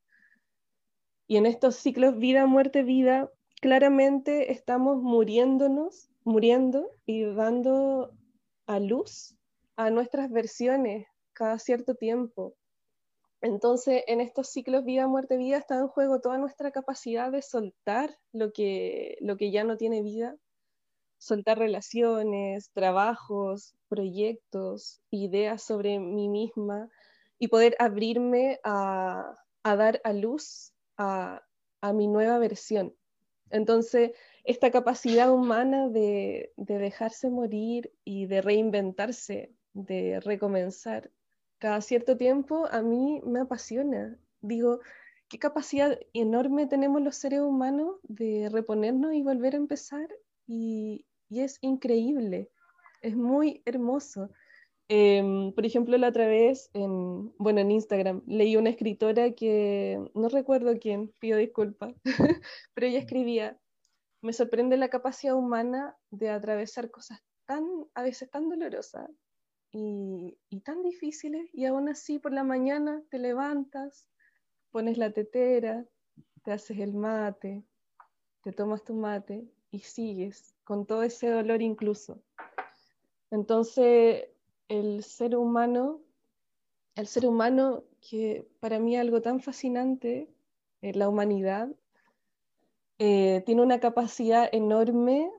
[1.27, 8.11] Y en estos ciclos vida, muerte, vida, claramente estamos muriéndonos, muriendo y dando
[8.65, 9.35] a luz
[9.75, 12.55] a nuestras versiones cada cierto tiempo.
[13.41, 18.17] Entonces, en estos ciclos vida, muerte, vida está en juego toda nuestra capacidad de soltar
[18.33, 20.35] lo que, lo que ya no tiene vida,
[21.17, 26.89] soltar relaciones, trabajos, proyectos, ideas sobre mí misma
[27.37, 31.41] y poder abrirme a, dar a luz a,
[31.81, 32.93] a mi nueva versión.
[33.51, 34.11] Entonces,
[34.43, 41.11] esta capacidad humana de, dejarse morir y de reinventarse, de recomenzar
[41.59, 44.17] cada cierto tiempo, a mí me apasiona.
[44.41, 44.79] Digo,
[45.27, 50.07] qué capacidad enorme tenemos los seres humanos de reponernos y volver a empezar
[50.47, 52.49] y, es increíble,
[53.01, 54.31] es muy hermoso.
[54.87, 60.29] Em, por ejemplo, la otra vez, en, bueno, en Instagram, leí una escritora que, no
[60.29, 61.93] recuerdo quién, pido disculpas,
[62.73, 63.59] pero ella escribía,
[64.23, 69.09] me sorprende la capacidad humana de atravesar cosas tan, a veces tan dolorosas
[69.71, 74.07] y, tan difíciles, y aún así por la mañana te levantas,
[74.71, 75.85] pones la tetera,
[76.43, 77.63] te haces el mate,
[78.43, 82.21] te tomas tu mate y sigues con todo ese dolor incluso.
[83.31, 84.25] Entonces,
[84.67, 86.01] el ser humano,
[86.95, 90.29] el ser humano que para mí es algo tan fascinante,
[90.81, 91.69] eh, la humanidad,
[92.97, 95.31] eh, tiene una capacidad enorme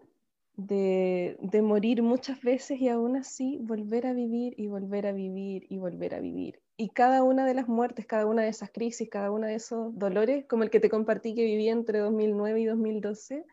[0.67, 5.67] de, de, morir muchas veces y aún así volver a vivir y volver a vivir
[5.69, 6.61] y volver a vivir.
[6.77, 9.99] Y cada una de las muertes, cada una de esas crisis, cada uno de esos
[9.99, 13.45] dolores, como el que te compartí que viví entre 2009 y 2012,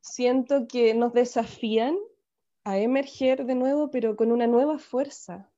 [0.00, 1.96] siento que nos desafían
[2.64, 5.50] a emerger de nuevo, pero con una nueva fuerza.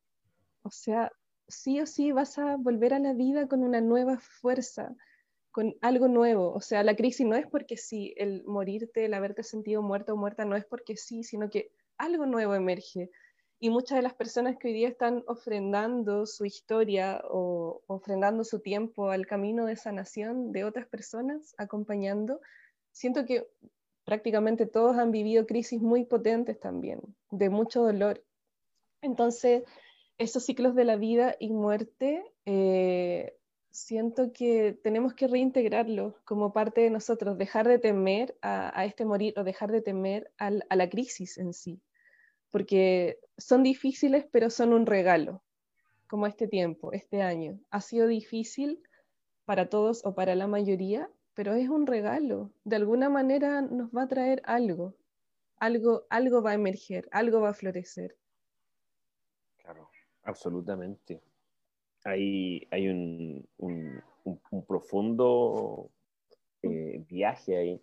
[0.62, 1.12] O sea,
[1.48, 4.94] sí o sí vas a volver a la vida con una nueva fuerza,
[5.54, 6.52] con algo nuevo.
[6.52, 10.16] O sea, la crisis no es porque sí, el morirte, el haberte sentido muerto o
[10.16, 13.12] muerta no es porque sí, sino que algo nuevo emerge.
[13.60, 18.58] Y muchas de las personas que hoy día están ofrendando su historia o ofrendando su
[18.58, 22.40] tiempo al camino de sanación de otras personas, acompañando,
[22.90, 23.46] siento que
[24.04, 26.98] prácticamente todos han vivido crisis muy potentes también,
[27.30, 28.24] de mucho dolor.
[29.02, 29.62] Entonces,
[30.18, 33.36] esos ciclos de la vida y muerte, eh,
[33.74, 39.34] siento que tenemos que reintegrarlos como parte de nosotros, dejar de temer a, este morir
[39.36, 41.82] o dejar de temer a la crisis en sí,
[42.52, 45.42] porque son difíciles, pero son un regalo,
[46.06, 47.58] como este tiempo, este año.
[47.70, 48.80] Ha sido difícil
[49.44, 52.52] para todos o para la mayoría, pero es un regalo.
[52.62, 54.94] De alguna manera nos va a traer algo.
[55.56, 58.16] Algo, algo va a emerger, algo va a florecer.
[59.56, 59.90] Claro,
[60.22, 61.20] absolutamente.
[62.04, 63.46] Hay, hay un,
[64.66, 65.90] profundo
[66.62, 67.80] eh, viaje ahí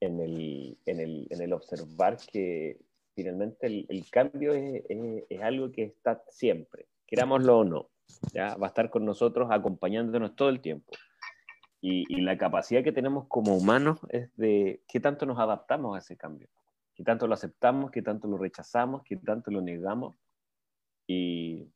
[0.00, 2.78] en el, en, el, observar que
[3.14, 7.88] finalmente el, cambio es, es, algo que está siempre, querámoslo o no,
[8.32, 8.56] ¿ya?
[8.56, 10.92] va a estar con nosotros acompañándonos todo el tiempo.
[11.80, 16.16] Y, la capacidad que tenemos como humanos es de qué tanto nos adaptamos a ese
[16.16, 16.48] cambio,
[16.94, 20.16] qué tanto lo aceptamos, qué tanto lo rechazamos, qué tanto lo negamos
[21.06, 21.68] y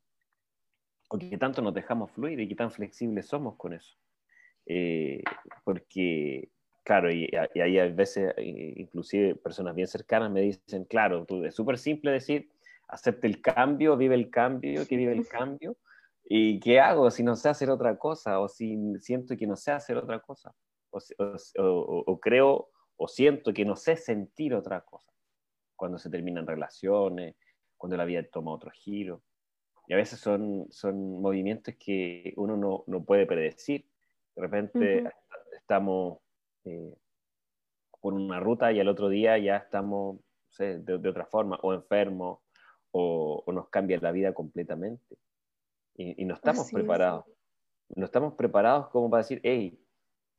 [1.12, 3.96] o qué tanto nos dejamos fluir y qué tan flexibles somos con eso.
[4.66, 5.22] Eh,
[5.64, 6.48] porque,
[6.84, 11.54] claro, y, y, hay a veces, eh, inclusive personas bien cercanas me dicen, claro, es
[11.54, 12.48] súper simple decir,
[12.88, 15.76] acepte el cambio, vive el cambio, que vive el cambio,
[16.24, 18.40] ¿Y qué hago si no sé hacer otra cosa?
[18.40, 20.54] O si siento que no sé hacer otra cosa.
[20.90, 25.12] O, creo o siento que no sé sentir otra cosa.
[25.76, 27.36] Cuando se terminan relaciones,
[27.76, 29.22] cuando la vida toma otro giro.
[29.86, 33.84] Y a veces son, son movimientos que uno no, no puede predecir.
[34.34, 35.04] De repente
[35.56, 36.18] estamos
[36.64, 36.94] eh,
[38.00, 40.18] por una ruta y al otro día ya estamos
[40.58, 42.40] de, de, otra forma, o enfermos,
[42.90, 45.16] o, o nos cambia la vida completamente.
[45.96, 47.24] Y, no estamos preparados.
[47.94, 49.78] No estamos preparados como para decir, hey,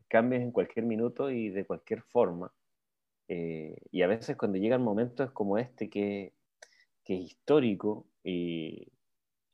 [0.08, 2.52] cambies en cualquier minuto y de cualquier forma.
[3.28, 6.34] Eh, y a veces cuando llegan momentos como este que,
[7.04, 8.93] que es histórico y,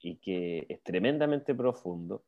[0.01, 2.23] y, que es tremendamente profundo,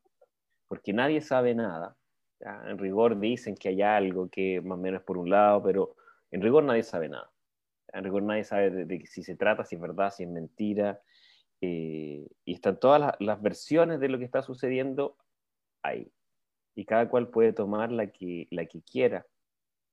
[0.68, 1.98] porque nadie sabe nada.
[2.40, 5.96] En rigor dicen que hay algo que más o menos por un lado, pero
[6.32, 7.32] en rigor nadie sabe nada.
[7.94, 11.02] En rigor nadie sabe de si se trata, si es verdad, si es mentira,
[11.62, 15.18] eh, y están todas las, versiones de lo que está sucediendo
[15.84, 16.12] ahí.
[16.76, 19.28] Y cada cual puede tomar la que, la que quiera,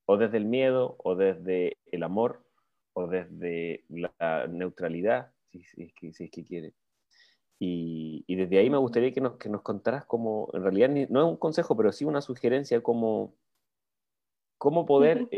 [0.07, 2.43] o desde el miedo, o desde el amor,
[2.95, 6.73] o desde la neutralidad, si, que, si es que quiere.
[7.61, 11.21] Y, y, desde ahí me gustaría que nos, que nos contaras como, en realidad no
[11.21, 13.35] es un consejo, pero sí una sugerencia como
[14.59, 15.29] cómo poder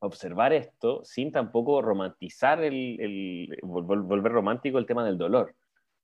[0.00, 5.54] observar esto sin tampoco romantizar el, volver romántico el tema del dolor,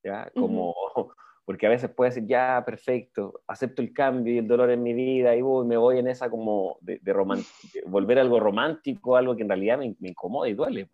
[0.04, 0.30] ¿ya?
[0.34, 0.74] Como,
[1.46, 4.92] porque a veces puede decir, ya, perfecto, acepto el cambio y el dolor en mi
[4.92, 7.00] vida y voy, me voy en esa como de,
[7.86, 10.90] volver algo romántico, algo que en realidad me, incomoda y duele.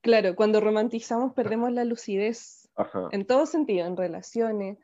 [0.00, 2.68] Claro, cuando romantizamos perdemos la lucidez
[3.12, 4.78] en todo sentido, en relaciones,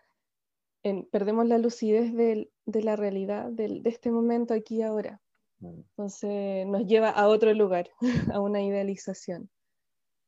[0.83, 5.21] en, perdemos la lucidez de, la realidad, de este momento aquí y ahora.
[5.61, 7.91] Entonces nos lleva a otro lugar,
[8.33, 9.51] a una idealización.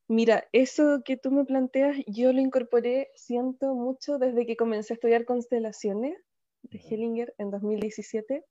[0.08, 4.96] Mira, eso que tú me planteas, yo lo incorporé, siento mucho desde que comencé a
[4.96, 6.18] estudiar constelaciones
[6.62, 8.44] de Hellinger en 2017.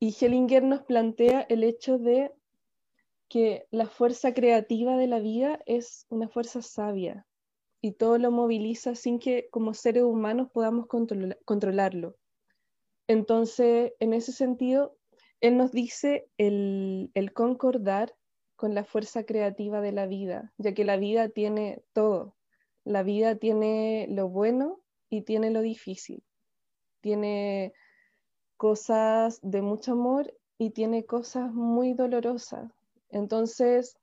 [0.00, 2.30] Y Hellinger nos plantea el hecho de
[3.30, 7.26] que la fuerza creativa de la vida es una fuerza sabia
[7.80, 10.86] y todo lo moviliza sin que como seres humanos podamos
[11.44, 12.16] controlarlo.
[13.06, 14.96] Entonces, en ese sentido,
[15.40, 18.14] él nos dice el, concordar
[18.56, 22.36] con la fuerza creativa de la vida, ya que la vida tiene todo.
[22.84, 26.24] La vida tiene lo bueno y tiene lo difícil.
[27.00, 27.72] Tiene
[28.56, 32.70] cosas de mucho amor y tiene cosas muy dolorosas.
[33.10, 33.96] Entonces,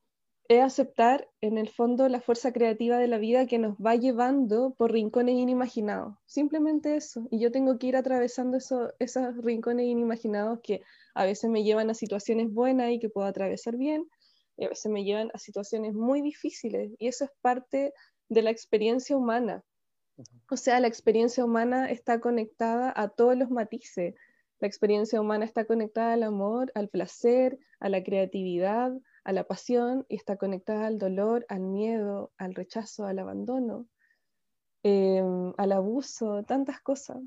[0.49, 4.73] es aceptar en el fondo la fuerza creativa de la vida que nos va llevando
[4.77, 6.15] por rincones inimaginados.
[6.25, 7.27] Simplemente eso.
[7.31, 10.81] Y yo tengo que ir atravesando esos rincones inimaginados que
[11.13, 14.07] a veces me llevan a situaciones buenas y que puedo atravesar bien,
[14.55, 16.91] y a veces me llevan a situaciones muy difíciles.
[16.97, 17.93] Y eso es parte
[18.29, 19.63] de la experiencia humana.
[20.49, 24.15] O sea, la experiencia humana está conectada a todos los matices.
[24.59, 28.91] La experiencia humana está conectada al amor, al placer, a la creatividad,
[29.23, 33.87] a la pasión y está conectada al dolor, al miedo, al rechazo, al abandono,
[34.83, 37.17] em, al abuso, tantas cosas.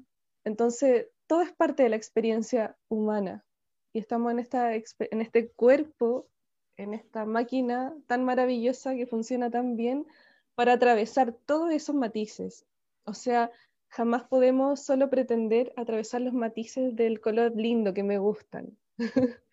[0.44, 3.44] Entonces, todo es parte de la experiencia humana
[3.92, 6.28] y estamos en, esta, en este cuerpo,
[6.76, 10.06] en esta máquina tan maravillosa que funciona tan bien
[10.54, 12.66] para atravesar todos esos matices.
[13.04, 13.50] O sea,
[13.90, 18.78] jamás podemos solo pretender atravesar los matices del color lindo que me gustan,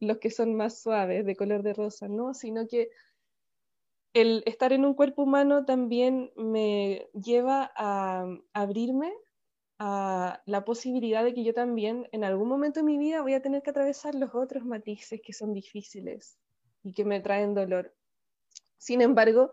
[0.00, 2.34] los que son más suaves, de color de rosa, ¿no?
[2.34, 2.90] Sino que
[4.14, 9.12] el estar en un cuerpo humano también me lleva a abrirme
[9.78, 13.42] a la posibilidad de que yo también en algún momento de mi vida voy a
[13.42, 16.38] tener que atravesar los otros matices que son difíciles
[16.82, 17.94] y que me traen dolor.
[18.78, 19.50] Sin embargo,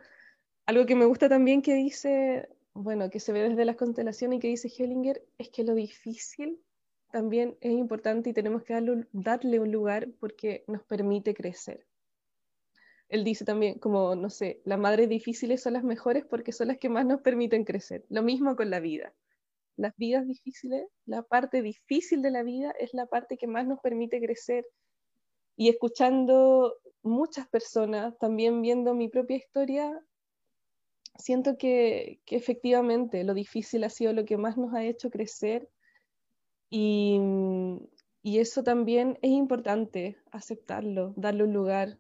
[0.66, 4.40] algo que me gusta también que dice, bueno, que se ve desde las constelaciones y
[4.42, 6.62] que dice Hellinger, es que lo difícil
[7.12, 11.86] también es importante y tenemos que darle, darle un lugar porque nos permite crecer.
[13.10, 16.80] Él dice también, como, no sé, las madres difíciles son las mejores porque son las
[16.80, 18.06] que más nos permiten crecer.
[18.10, 19.14] Lo mismo con la vida
[19.76, 23.80] las vidas difíciles, la parte difícil de la vida es la parte que más nos
[23.80, 24.66] permite crecer.
[25.56, 30.00] Y escuchando muchas personas, también viendo mi propia historia,
[31.18, 35.70] siento que, efectivamente lo difícil ha sido lo que más nos ha hecho crecer
[36.70, 37.20] y,
[38.24, 41.98] eso también es importante, aceptarlo, darle un lugar,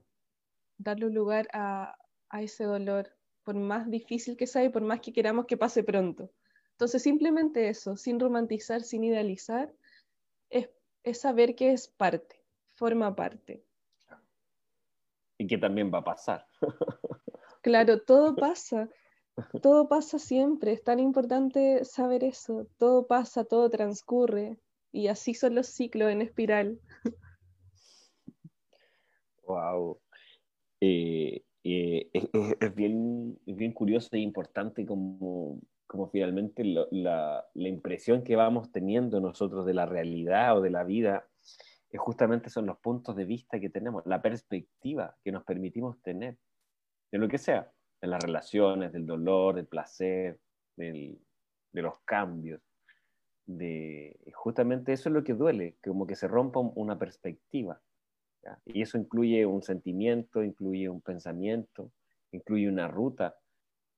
[0.77, 1.95] darle un lugar a,
[2.29, 5.83] a ese dolor, por más difícil que sea y por más que queramos que pase
[5.83, 6.31] pronto.
[6.71, 9.73] Entonces, simplemente eso, sin romantizar, sin idealizar,
[10.49, 10.69] es,
[11.19, 13.63] saber que es parte, forma parte.
[15.37, 16.47] Y que también va a pasar.
[17.61, 18.89] claro, todo pasa,
[19.61, 24.59] todo pasa siempre, es tan importante saber eso, todo pasa, todo transcurre,
[24.91, 26.79] y así son los ciclos en espiral.
[29.45, 29.99] Wow.
[30.79, 38.35] Eh, eh, es, bien, bien curioso e importante como como finalmente la, la, impresión que
[38.35, 41.27] vamos teniendo nosotros de la realidad o de la vida
[41.91, 46.39] es justamente son los puntos de vista que tenemos, la perspectiva que nos permitimos tener
[47.11, 47.71] de lo que sea,
[48.03, 50.37] de las relaciones, del dolor, del placer,
[50.75, 51.17] del,
[51.71, 52.61] de los cambios.
[53.45, 57.81] De, justamente eso es lo que duele, como que se rompa una perspectiva.
[58.65, 61.91] Y eso incluye un sentimiento, incluye un pensamiento,
[62.33, 63.37] incluye una ruta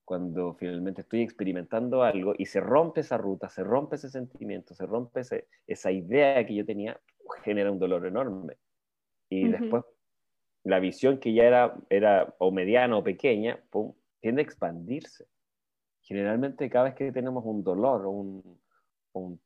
[0.04, 4.86] cuando finalmente estoy experimentando algo y se rompe esa ruta, se rompe ese sentimiento, se
[4.86, 5.22] rompe
[5.66, 7.00] esa idea que yo tenía,
[7.42, 8.56] genera un dolor enorme.
[9.28, 9.82] Y después
[10.66, 13.62] la visión que ya era, era o mediana o pequeña,
[14.20, 15.28] tiende a expandirse.
[16.02, 18.60] Generalmente cada vez que tenemos un dolor o un,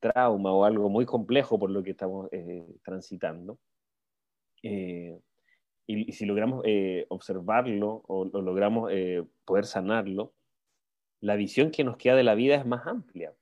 [0.01, 3.59] trauma o algo muy complejo por lo que estamos eh, transitando,
[4.63, 5.21] eh,
[5.87, 8.91] y, si logramos eh, observarlo o, logramos
[9.45, 10.33] poder sanarlo,
[11.21, 13.35] la visión que nos queda de la vida es más amplia,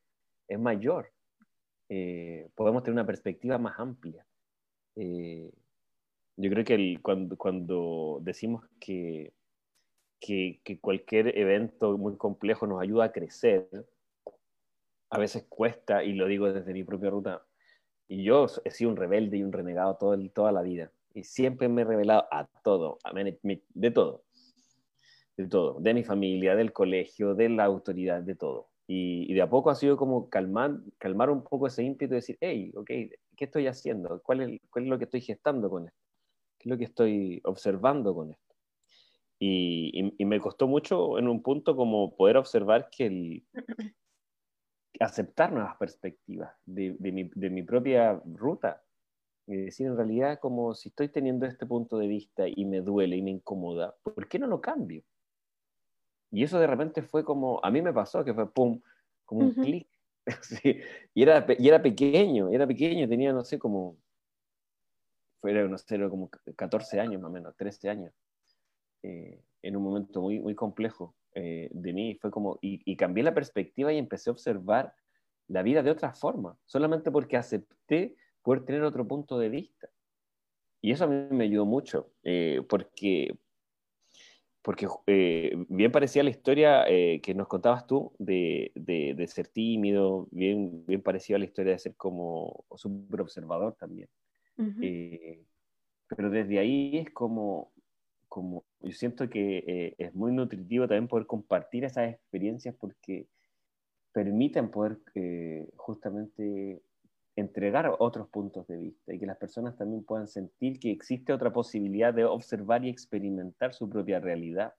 [0.49, 1.13] es mayor.
[1.89, 4.27] Podemos tener una perspectiva más amplia.
[6.39, 9.33] Yo creo que cuando, cuando, decimos que,
[10.21, 13.69] que, cualquier evento muy complejo nos ayuda a crecer,
[15.11, 17.45] a veces cuesta, y lo digo desde mi propia ruta,
[18.07, 21.69] y yo he sido un rebelde y un renegado todo toda la vida, y siempre
[21.69, 24.23] me he revelado a todo, a, de todo
[25.37, 28.71] de todo, de mi familia, del colegio, de la autoridad, de todo.
[28.87, 32.39] Y, de a poco ha sido como calmar, calmar un poco ese ímpetu y decir,
[32.41, 32.87] hey, ok,
[33.37, 34.21] ¿qué estoy haciendo?
[34.23, 36.08] ¿Cuál es, ¿Cuál es lo que estoy gestando con esto?
[36.59, 38.55] ¿Qué es lo que estoy observando con esto?
[39.41, 43.47] Y, y, me costó mucho en un punto como poder observar que el,
[45.01, 48.83] aceptar nuevas perspectivas de, de, mi, de mi propia ruta.
[49.47, 53.17] Y decir, en realidad, como si estoy teniendo este punto de vista y me duele
[53.17, 55.03] y me incomoda, ¿por qué no lo cambio?
[56.31, 58.81] Y eso de repente fue como, a mí me pasó, que fue pum,
[59.25, 59.89] como un clic.
[61.15, 63.97] Y, era, y era pequeño, era pequeño, tenía, no sé, como,
[65.41, 68.13] fuera, no sé, como 14 años más o menos, 13 años,
[69.03, 72.19] eh, en un momento muy, muy complejo eh, de mí.
[72.21, 74.95] Fue como, y, y cambié la perspectiva y empecé a observar
[75.49, 79.89] la vida de otra forma, solamente porque acepté poder tener otro punto de vista.
[80.81, 83.37] Y eso a mí me ayudó mucho, eh, porque,
[84.63, 90.29] porque eh, bien parecía la historia eh, que nos contabas tú de, de, ser tímido,
[90.31, 94.09] bien, bien parecía la historia de ser como súper observador también.
[94.59, 95.45] Eh,
[96.09, 97.73] pero desde ahí es como,
[98.29, 103.29] como yo siento que es muy nutritivo también poder compartir esas experiencias porque
[104.13, 104.99] permiten poder
[105.77, 106.83] justamente
[107.39, 111.53] entregar otros puntos de vista y que las personas también puedan sentir que existe otra
[111.53, 114.75] posibilidad de observar y experimentar su propia realidad,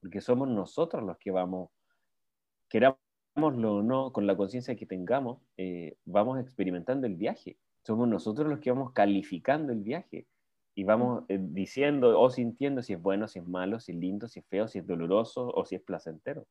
[0.00, 1.70] porque somos nosotros los que vamos,
[2.68, 8.48] querámoslo o no, con la conciencia que tengamos, eh, vamos experimentando el viaje, somos nosotros
[8.48, 10.26] los que vamos calificando el viaje
[10.74, 14.26] y vamos eh, diciendo o sintiendo si es bueno, si es malo, si es lindo,
[14.26, 16.46] si es feo, si es doloroso o si es placentero.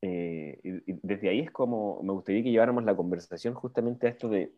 [0.00, 4.28] Eh, y, desde ahí es como me gustaría que lleváramos la conversación justamente a esto
[4.28, 4.52] de,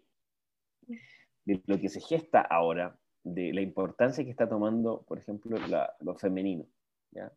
[1.46, 5.56] de lo que se gesta ahora, de la importancia que está tomando, por ejemplo,
[6.00, 6.66] lo femenino.
[7.12, 7.32] ¿ya?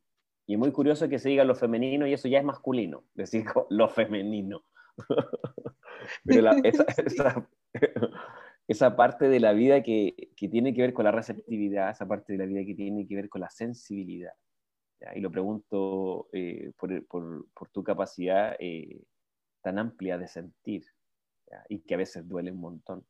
[0.45, 3.45] Y es muy curioso que se diga lo femenino y eso ya es masculino, decir
[3.69, 4.63] lo femenino.
[6.23, 6.85] Pero esa,
[8.67, 12.33] esa, parte de la vida que, que, tiene que ver con la receptividad, esa parte
[12.33, 14.33] de la vida que tiene que ver con la sensibilidad,
[15.15, 19.01] y lo pregunto eh, por, por, por, tu capacidad eh,
[19.61, 20.85] tan amplia de sentir,
[21.67, 23.05] y que a veces duele un montón.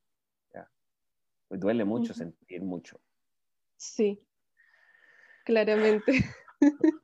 [1.50, 3.02] Pues duele mucho sentir mucho.
[3.76, 4.22] Sí,
[5.46, 6.12] claramente.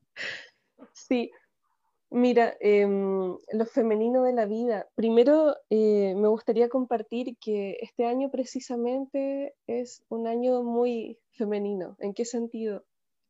[0.93, 1.31] sí,
[2.15, 4.87] mira, em, lo femenino de la vida.
[4.95, 11.95] Primero, eh, me gustaría compartir que este año precisamente es un año muy femenino.
[11.99, 12.83] ¿En qué sentido?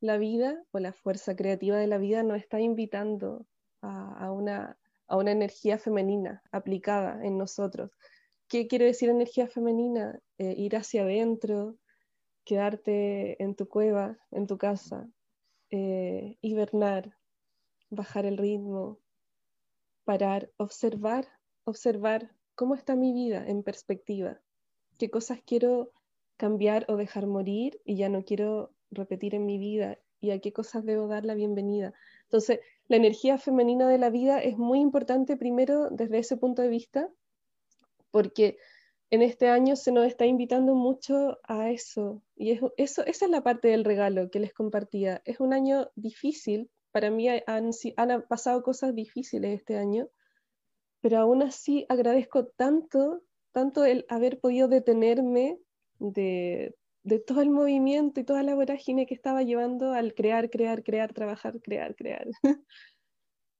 [0.05, 3.45] la vida o la fuerza creativa de la vida nos está invitando
[3.81, 4.77] a, una,
[5.09, 7.91] energía femenina aplicada en nosotros.
[8.47, 10.19] ¿Qué quiere decir energía femenina?
[10.37, 11.77] Eh, ir hacia adentro,
[12.45, 15.07] quedarte en tu cueva, en tu casa,
[15.71, 17.15] eh, hibernar,
[17.89, 18.99] bajar el ritmo,
[20.03, 21.27] parar, observar,
[21.63, 24.39] observar cómo está mi vida en perspectiva,
[24.97, 25.91] qué cosas quiero
[26.37, 30.53] cambiar o dejar morir y ya no quiero repetir en mi vida y a qué
[30.53, 31.93] cosas debo dar la bienvenida.
[32.23, 36.69] Entonces, la energía femenina de la vida es muy importante primero desde ese punto de
[36.69, 37.09] vista,
[38.11, 38.57] porque
[39.11, 42.21] en este año se nos está invitando mucho a eso.
[42.35, 45.21] Y eso, esa es la parte del regalo que les compartía.
[45.25, 46.69] Es un año difícil.
[46.95, 47.73] Para mí han,
[48.29, 50.07] pasado cosas difíciles este año,
[51.01, 53.21] pero aún así agradezco tanto,
[53.51, 55.59] tanto el haber podido detenerme
[55.99, 56.73] de,
[57.27, 61.61] todo el movimiento y toda la vorágine que estaba llevando al crear, crear, crear, trabajar,
[61.61, 62.29] crear, crear.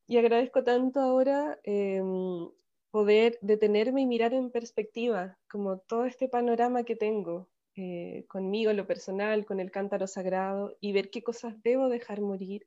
[0.07, 2.49] y agradezco tanto ahora em,
[2.89, 8.87] poder detenerme y mirar en perspectiva como todo este panorama que tengo eh, conmigo, lo
[8.87, 12.65] personal, con el cántaro sagrado y ver qué cosas debo dejar morir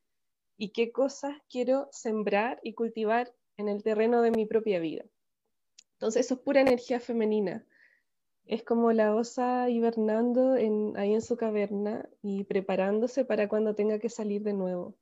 [0.58, 5.04] y qué cosas quiero sembrar y cultivar en el terreno de mi propia vida.
[5.94, 7.64] Entonces eso es pura energía femenina
[8.48, 10.54] es como la osa hibernando
[10.96, 14.96] ahí en su caverna y preparándose para cuando tenga que salir de nuevo.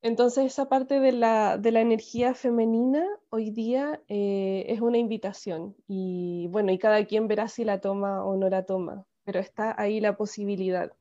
[0.00, 6.72] Entonces esa parte de la, energía femenina hoy día eh, es una invitación y bueno,
[6.72, 10.16] y cada quien verá si la toma o no la toma, pero está ahí la
[10.16, 10.92] posibilidad.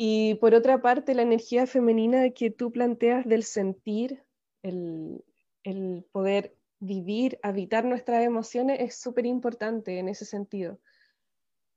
[0.00, 4.22] Y por otra parte, la energía femenina que tú planteas del sentir,
[4.62, 5.24] el,
[6.12, 10.78] poder vivir, habitar nuestras emociones es súper importante en ese sentido.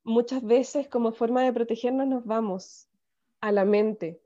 [0.04, 2.88] Muchas veces como forma de protegernos nos vamos
[3.40, 4.22] a la mente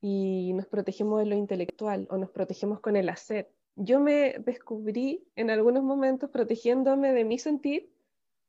[0.00, 3.48] y nos protegemos de lo intelectual o nos protegemos con el hacer.
[3.76, 7.92] Yo me descubrí en algunos momentos protegiéndome de mi sentir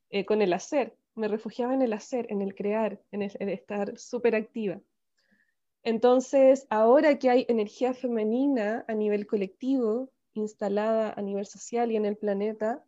[0.10, 0.98] eh, con el hacer.
[1.16, 4.82] Me refugiaba en el hacer, en el crear, en, en estar súper activa.
[5.84, 12.06] Entonces, ahora que hay energía femenina a nivel colectivo, instalada a nivel social y en
[12.06, 12.84] el planeta,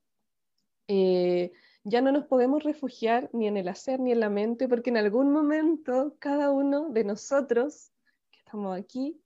[0.87, 1.51] eh,
[1.83, 4.97] ya no nos podemos refugiar ni en el hacer ni en la mente, porque en
[4.97, 7.91] algún momento cada uno de nosotros
[8.31, 9.21] que estamos aquí,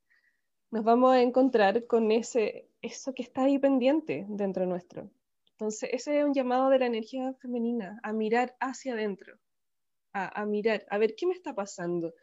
[0.70, 5.10] nos vamos a encontrar con ese, eso que está ahí pendiente dentro nuestro.
[5.62, 9.38] Entonces, ese es un llamado de la energía femenina, a mirar hacia adentro,
[10.12, 12.16] a, mirar, a ver qué me está pasando,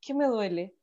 [0.00, 0.74] qué me duele,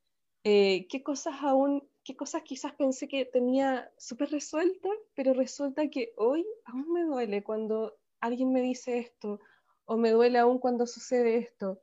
[0.44, 6.14] eh, qué cosas aún qué cosas quizás pensé que tenía súper resuelta, pero resulta que
[6.18, 9.40] hoy aún me duele cuando alguien me dice esto,
[9.86, 11.82] o me duele aún cuando sucede esto.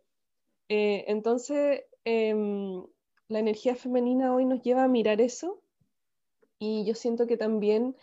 [0.68, 2.86] Eh, entonces, em,
[3.26, 5.60] la energía femenina hoy nos lleva a mirar eso
[6.60, 7.96] y yo siento que también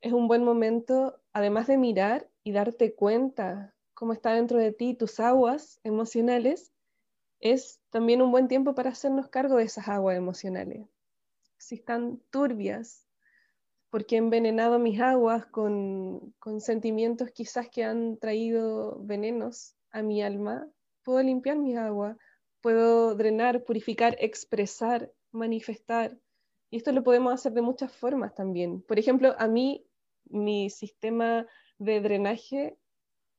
[0.00, 4.94] es un buen momento, además de mirar y darte cuenta cómo está dentro de ti
[4.94, 6.72] tus aguas emocionales,
[7.40, 10.86] es también un buen tiempo para hacernos cargo de esas aguas emocionales
[11.58, 13.06] si están turbias,
[13.90, 20.68] porque he envenenado mis aguas con, sentimientos quizás que han traído venenos a mi alma,
[21.02, 22.16] puedo limpiar mis aguas,
[22.60, 26.18] puedo drenar, purificar, expresar, manifestar.
[26.70, 28.82] Y esto lo podemos hacer de muchas formas también.
[28.82, 29.86] Por ejemplo, a mí
[30.30, 31.46] mi sistema
[31.78, 32.76] de drenaje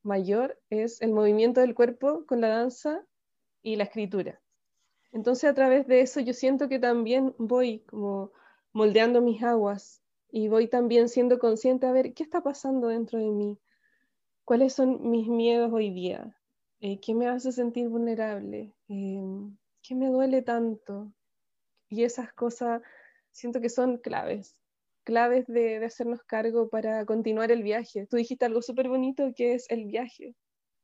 [0.02, 3.04] mayor es el movimiento del cuerpo con la danza
[3.62, 4.40] y la escritura.
[5.12, 8.32] Entonces a través de eso yo siento que también voy como
[8.72, 13.30] moldeando mis aguas y voy también siendo consciente a ver qué está pasando dentro de
[13.30, 13.58] mí,
[14.44, 16.36] cuáles son mis miedos hoy día,
[16.80, 21.12] eh, qué me hace sentir vulnerable, em, qué me duele tanto.
[21.88, 22.80] Y esas cosas
[23.32, 24.56] siento que son claves,
[25.10, 28.06] claves de, de hacernos cargo para continuar el viaje.
[28.06, 30.36] Tú dijiste algo súper bonito que es el viaje.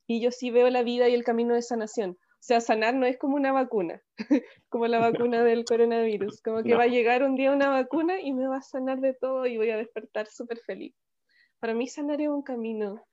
[0.09, 2.11] Y yo sí veo la vida y el camino de sanación.
[2.11, 4.03] O sea, sanar no es como una vacuna,
[4.69, 8.33] como la vacuna del coronavirus, como que va a llegar un día una vacuna y
[8.33, 10.93] me va a sanar de todo y voy a despertar súper feliz.
[11.61, 13.07] Para mí sanar es un camino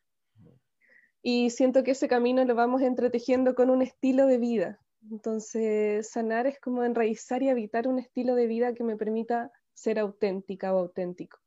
[1.21, 4.79] y siento que ese camino lo vamos entretejiendo con un estilo de vida.
[5.11, 9.99] Entonces, sanar es como enraizar y habitar un estilo de vida que me permita ser
[9.99, 11.39] auténtica o auténtico.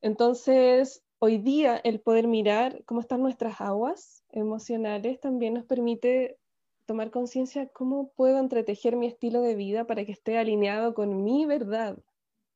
[0.00, 6.38] Entonces, hoy día el poder mirar cómo están nuestras aguas emocionales también nos permite
[6.86, 11.44] tomar conciencia cómo puedo entretejer mi estilo de vida para que esté alineado con mi
[11.44, 11.98] verdad,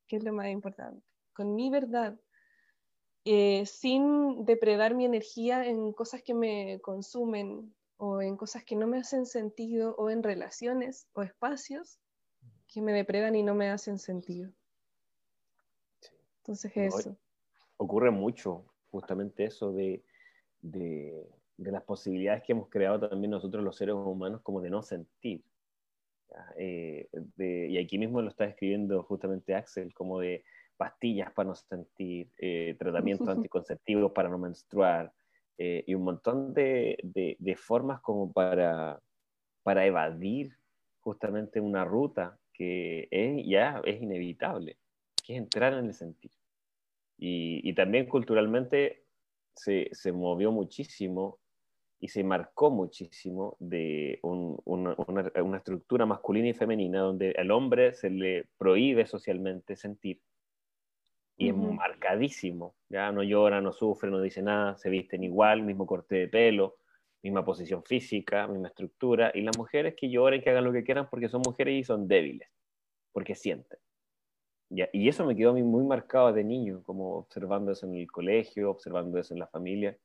[0.07, 1.03] que es lo más importante,
[1.35, 2.19] con mi verdad,
[3.25, 8.87] eh, sin depredar mi energía en cosas que me consumen o en cosas que no
[8.87, 12.01] me hacen sentido o en relaciones o espacios
[12.73, 14.51] que me depredan y no me hacen sentido.
[16.39, 17.17] Entonces eso.
[17.77, 20.03] Ocurre mucho justamente eso de
[21.63, 25.43] de las posibilidades que hemos creado también nosotros los seres humanos como de no sentir.
[26.57, 27.09] Eh,
[27.39, 30.45] y aquí mismo lo está escribiendo justamente Axel, como de
[30.77, 35.13] pastillas para no sentir, eh, tratamientos anticonceptivos para no menstruar,
[35.59, 39.01] eh, y un montón de, de, formas como para,
[39.63, 40.57] para evadir
[41.01, 44.79] justamente una ruta que es, ya es inevitable,
[45.25, 46.31] que es entrar en el sentir.
[47.19, 49.05] Y, y también culturalmente
[49.55, 51.39] se, se, movió muchísimo
[52.01, 58.11] y se marcó muchísimo de una, una, estructura masculina y femenina donde al hombre se
[58.11, 60.21] le prohíbe socialmente sentir
[61.37, 65.87] y es marcadísimo, ya no llora, no sufre, no dice nada, se visten igual, mismo
[65.87, 66.77] corte de pelo,
[67.23, 71.09] misma posición física, misma estructura, y las mujeres que lloren, que hagan lo que quieran
[71.09, 72.49] porque son mujeres y son débiles,
[73.13, 73.79] porque sienten.
[74.93, 78.11] Y eso me quedó a mí muy marcado de niño, como observando eso en el
[78.11, 79.99] colegio, observando eso en la familia.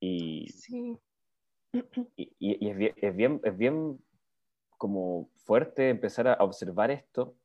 [0.00, 0.98] Y, sí.
[2.16, 3.98] y, es, bien, es, bien, es, bien,
[4.78, 7.36] como fuerte empezar a observar esto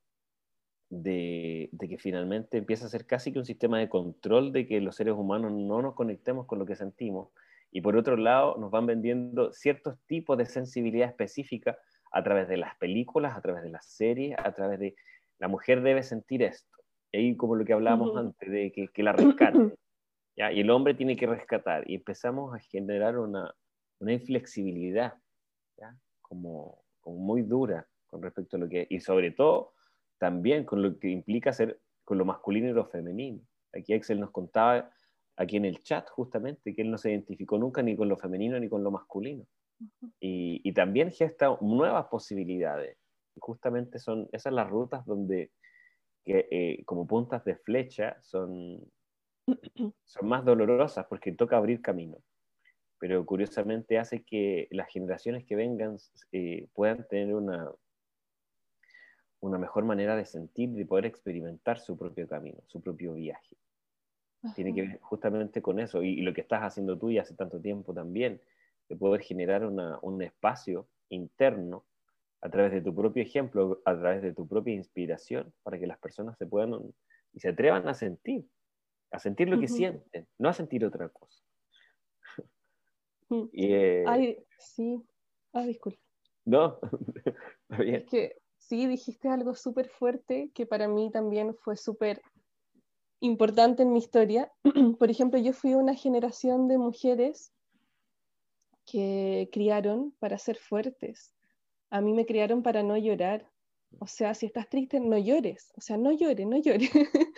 [0.89, 4.79] de, de, que finalmente empieza a ser casi que un sistema de control de que
[4.79, 7.29] los seres humanos no nos conectemos con lo que sentimos.
[7.71, 11.77] Y por otro lado, nos van vendiendo ciertos tipos de sensibilidad específica
[12.11, 14.95] a través de las películas, a través de las series, a través de
[15.37, 16.77] la mujer debe sentir esto.
[17.11, 19.75] Y como lo que hablábamos antes, de que, que la rescate.
[20.35, 21.89] Y el hombre tiene que rescatar.
[21.89, 23.53] Y empezamos a generar una,
[23.99, 25.13] una inflexibilidad,
[26.21, 28.87] Como, como, muy dura con respecto a lo que...
[28.89, 29.73] Y sobre todo,
[30.17, 33.41] también con lo que implica ser con lo masculino y lo femenino.
[33.73, 34.89] Aquí Axel nos contaba
[35.39, 38.59] aquí en el chat justamente que él no se identificó nunca ni con lo femenino
[38.59, 39.45] ni con lo masculino.
[40.19, 42.97] y, y, también gesta nuevas posibilidades.
[43.35, 45.51] Y justamente son esas las rutas donde,
[46.25, 48.81] que, eh, como puntas de flecha, son,
[50.03, 52.17] son más dolorosas porque toca abrir camino.
[52.99, 55.95] Pero curiosamente hace que las generaciones que vengan
[56.33, 57.71] eh, puedan tener una,
[59.39, 63.55] una mejor manera de sentir, de poder experimentar su propio camino, su propio viaje.
[64.55, 67.59] Tiene que ver justamente con eso y, lo que estás haciendo tú y hace tanto
[67.59, 68.41] tiempo también,
[68.87, 71.85] de poder generar una, un espacio interno
[72.41, 75.99] a través de tu propio ejemplo, a través de tu propia inspiración, para que las
[75.99, 76.73] personas se puedan
[77.33, 78.47] y se atrevan a sentir,
[79.11, 81.43] a sentir lo que sienten, no a sentir otra cosa.
[83.29, 83.43] Mm.
[83.53, 85.03] Eh, Ay, sí.
[85.53, 85.99] Ah, disculpa.
[86.45, 86.79] No,
[87.77, 87.95] bien.
[87.95, 92.21] Es que sí, dijiste algo súper fuerte que para mí también fue súper
[93.19, 94.51] importante en mi historia.
[94.99, 97.51] Por ejemplo, yo fui una generación de mujeres
[98.85, 101.33] que criaron para ser fuertes.
[101.89, 103.49] A mí me criaron para no llorar.
[103.99, 105.71] O sea, si estás triste, no llores.
[105.75, 106.89] O sea, no llores, no llores.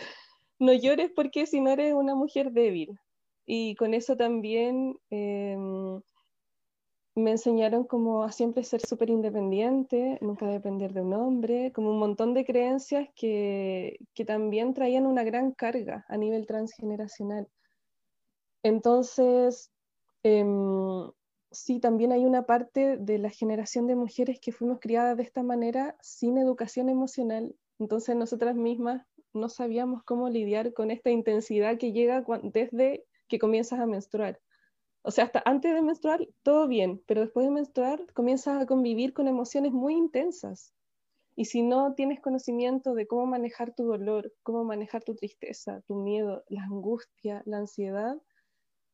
[0.60, 3.00] no llores porque si no eres una mujer débil.
[3.46, 6.02] Y con eso también em,
[7.16, 12.00] me enseñaron como a siempre ser súper independiente, nunca depender de un hombre, como un
[12.00, 17.48] montón de creencias que, que también traían una gran carga a nivel transgeneracional.
[18.64, 19.72] Entonces,
[20.24, 21.12] em,
[21.52, 25.44] sí, también hay una parte de la generación de mujeres que fuimos criadas de esta
[25.44, 27.56] manera sin educación emocional.
[27.80, 33.80] Entonces nosotras mismas no sabíamos cómo lidiar con esta intensidad que llega desde que comienzas
[33.80, 34.40] a menstruar.
[35.04, 39.14] O sea, hasta antes de menstruar, todo bien, pero después de menstruar comienzas a convivir
[39.14, 40.74] con emociones muy intensas.
[41.36, 45.96] Y si no tienes conocimiento de cómo manejar tu dolor, cómo manejar tu tristeza, tu
[45.96, 48.22] miedo, la angustia, la ansiedad,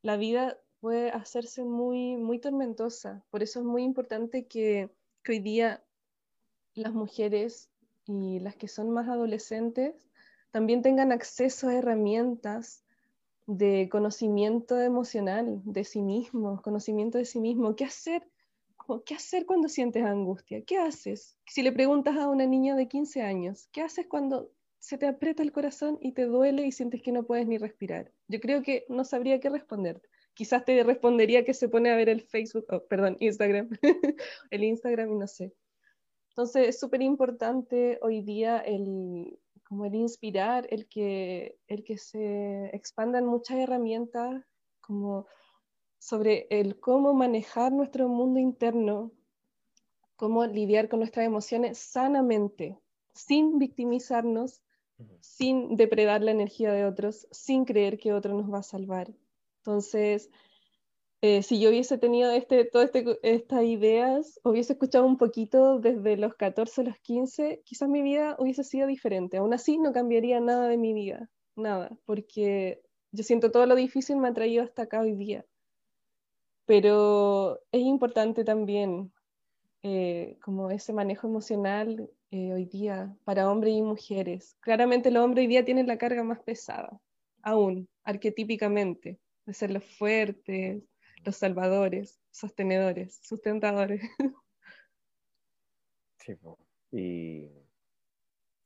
[0.01, 3.25] la vida puede hacerse muy, muy tormentosa.
[3.29, 4.89] Por eso es muy importante que,
[5.23, 5.83] que hoy día
[6.73, 7.69] las mujeres
[8.05, 10.07] y las que son más adolescentes
[10.51, 12.85] también tengan acceso a herramientas
[13.47, 17.75] de conocimiento emocional de sí mismo, conocimiento de sí mismo.
[17.75, 18.27] ¿Qué hacer?
[19.05, 20.63] ¿Qué hacer cuando sientes angustia?
[20.63, 21.37] ¿Qué haces?
[21.45, 25.43] Si le preguntas a una niña de 15 años, ¿qué haces cuando se te aprieta
[25.43, 28.11] el corazón y te duele y sientes que no puedes ni respirar?
[28.27, 30.01] Yo creo que no sabría qué responder.
[30.33, 33.69] Quizás te respondería que se pone a ver el Facebook, oh, perdón, Instagram,
[34.51, 35.53] el Instagram y no sé.
[36.29, 42.67] Entonces es súper importante hoy día el, como el inspirar, el que, el que se
[42.73, 44.45] expandan muchas herramientas
[44.79, 45.27] como
[45.99, 49.11] sobre el cómo manejar nuestro mundo interno,
[50.15, 52.79] cómo lidiar con nuestras emociones sanamente,
[53.13, 54.63] sin victimizarnos,
[55.19, 59.13] sin depredar la energía de otros, sin creer que otro nos va a salvar.
[59.57, 60.29] Entonces,
[61.21, 66.15] eh, si yo hubiese tenido este, todas este, estas ideas, hubiese escuchado un poquito desde
[66.15, 69.37] los 14 a los 15, quizás mi vida hubiese sido diferente.
[69.37, 74.17] Aún así, no cambiaría nada de mi vida, nada, porque yo siento todo lo difícil
[74.17, 75.45] me ha traído hasta acá hoy día.
[76.65, 79.11] Pero es importante también
[79.81, 84.55] eh, como ese manejo emocional eh, hoy día para hombres y mujeres.
[84.59, 86.99] Claramente los hombres hoy día tienen la carga más pesada,
[87.41, 90.83] aún, arquetípicamente, de ser los fuertes,
[91.27, 94.01] los salvadores, sostenedores, sustentadores.
[96.19, 96.33] Sí,
[96.91, 97.49] y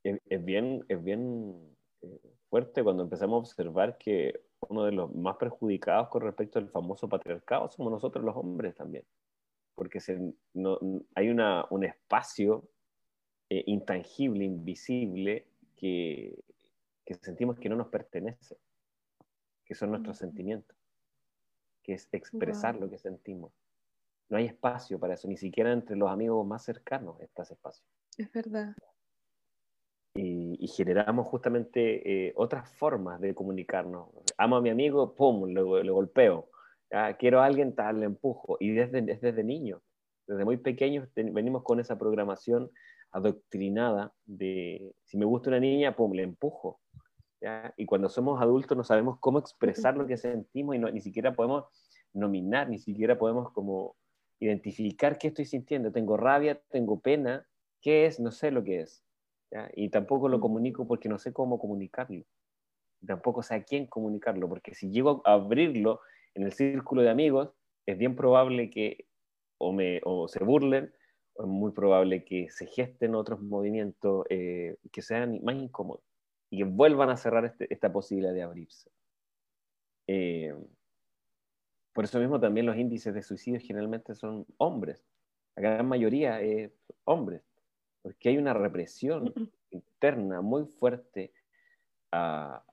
[0.04, 4.34] es, bien, es bien eh, fuerte cuando empezamos a observar que
[4.68, 9.06] uno de los más perjudicados con respecto al famoso patriarcado somos nosotros los hombres también,
[9.76, 10.20] porque se,
[10.56, 10.80] no,
[11.14, 12.68] hay una, un espacio
[13.50, 15.46] eh, intangible, invisible,
[15.76, 16.44] que,
[17.06, 18.58] que sentimos que no nos pertenece,
[19.66, 20.81] que son nuestros sentimientos
[21.84, 23.54] que es expresar lo que sentimos.
[24.30, 27.86] No hay espacio para eso, ni siquiera entre los amigos más cercanos está ese espacio.
[28.18, 28.74] Es verdad.
[30.14, 34.10] Y, generamos justamente eh, otras formas de comunicarnos.
[34.38, 36.50] Amo a mi amigo, pum, le, golpeo.
[37.20, 38.58] Quiero a alguien, tal, le empujo.
[38.60, 39.82] Y desde, desde niños,
[40.28, 42.70] desde muy pequeños, venimos con esa programación
[43.12, 46.80] adoctrinada de si me gusta una niña, pum, le empujo.
[47.76, 51.36] Y cuando somos adultos no sabemos cómo expresar lo que sentimos y no, ni siquiera
[51.36, 51.66] podemos
[52.14, 53.96] nominar, ni siquiera podemos como
[54.40, 55.92] identificar qué estoy sintiendo.
[55.92, 57.48] Tengo rabia, tengo pena,
[57.82, 58.20] ¿qué es?
[58.20, 59.04] No sé lo que es.
[59.74, 62.24] Y tampoco lo comunico porque no sé cómo comunicarlo.
[63.06, 66.02] Tampoco sé a quién comunicarlo, porque si llego a abrirlo
[66.36, 67.50] en el círculo de amigos,
[67.88, 69.06] es bien probable que
[69.58, 70.94] o, me, o se burlen,
[71.34, 76.04] o es muy probable que se gesten otros movimientos eh, que sean más incómodos
[76.52, 78.92] y que vuelvan a cerrar este, esta posibilidad de abrirse.
[80.06, 80.54] Eh,
[81.94, 85.04] por eso mismo también los índices de suicidio generalmente son hombres.
[85.56, 86.72] La gran mayoría es
[87.06, 87.42] hombres,
[88.02, 89.34] porque hay una represión
[89.70, 91.34] interna muy fuerte
[92.12, 92.64] a,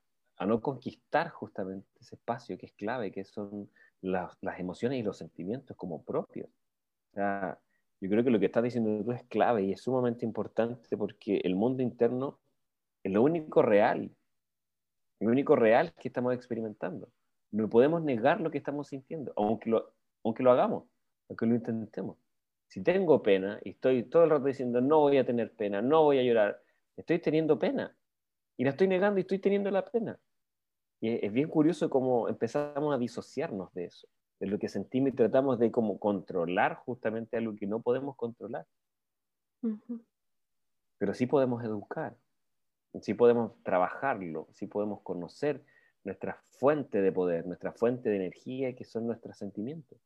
[0.45, 3.71] no conquistar justamente ese espacio que es clave, que son
[4.01, 6.49] las, emociones y los sentimientos como propios.
[7.15, 11.39] yo creo que lo que estás diciendo tú es clave y es sumamente importante porque
[11.45, 12.39] el mundo interno
[13.03, 14.11] es lo único real,
[15.21, 17.09] lo único real que estamos experimentando.
[17.51, 19.93] No podemos negar lo que estamos sintiendo, aunque lo,
[20.25, 20.85] aunque lo hagamos,
[21.29, 22.19] aunque lo intentemos.
[22.69, 26.05] Si tengo pena y estoy todo el rato diciendo no voy a tener pena, no
[26.05, 26.63] voy a llorar,
[26.97, 27.97] estoy teniendo pena.
[28.59, 30.19] Y la estoy negando y estoy teniendo la pena.
[31.01, 34.09] Y es bien curioso cómo empezamos a disociarnos de eso,
[34.41, 38.67] de lo que sentimos y tratamos de como controlar justamente algo que no podemos controlar.
[40.99, 42.17] Pero sí podemos educar,
[43.03, 45.65] si podemos trabajarlo, si podemos conocer
[46.05, 49.99] nuestra fuente de poder, nuestra fuente de energía, que son nuestros sentimientos.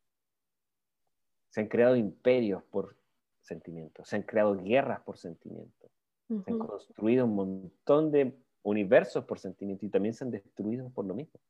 [1.50, 2.96] Se han creado imperios por
[3.40, 5.90] sentimientos, se han creado guerras por sentimientos,
[6.28, 11.04] se han construido un montón de universos por sentimientos y también se han destruido por
[11.04, 11.40] lo mismo.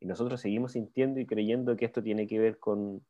[0.00, 3.04] Y nosotros seguimos sintiendo y creyendo que esto tiene que ver con,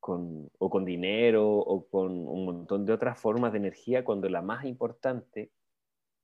[0.00, 4.40] con, o con dinero o con un montón de otras formas de energía, cuando la
[4.40, 5.50] más importante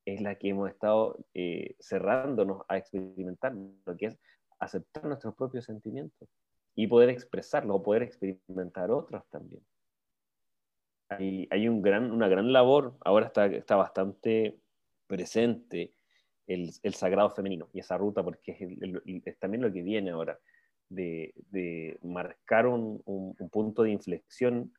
[0.04, 4.18] es la que hemos estado eh, cerrándonos a experimentar, lo que es
[4.58, 6.28] aceptar nuestros propios sentimientos
[6.74, 9.62] y poder expresarlos o poder experimentar otros también.
[11.08, 14.58] Hay, hay un gran, una gran labor, ahora está, está bastante
[15.06, 15.92] presente
[16.46, 18.56] el, sagrado femenino y esa ruta, porque
[19.24, 20.38] es, también lo que viene ahora,
[20.88, 23.02] de, marcar un,
[23.50, 24.72] punto de inflexión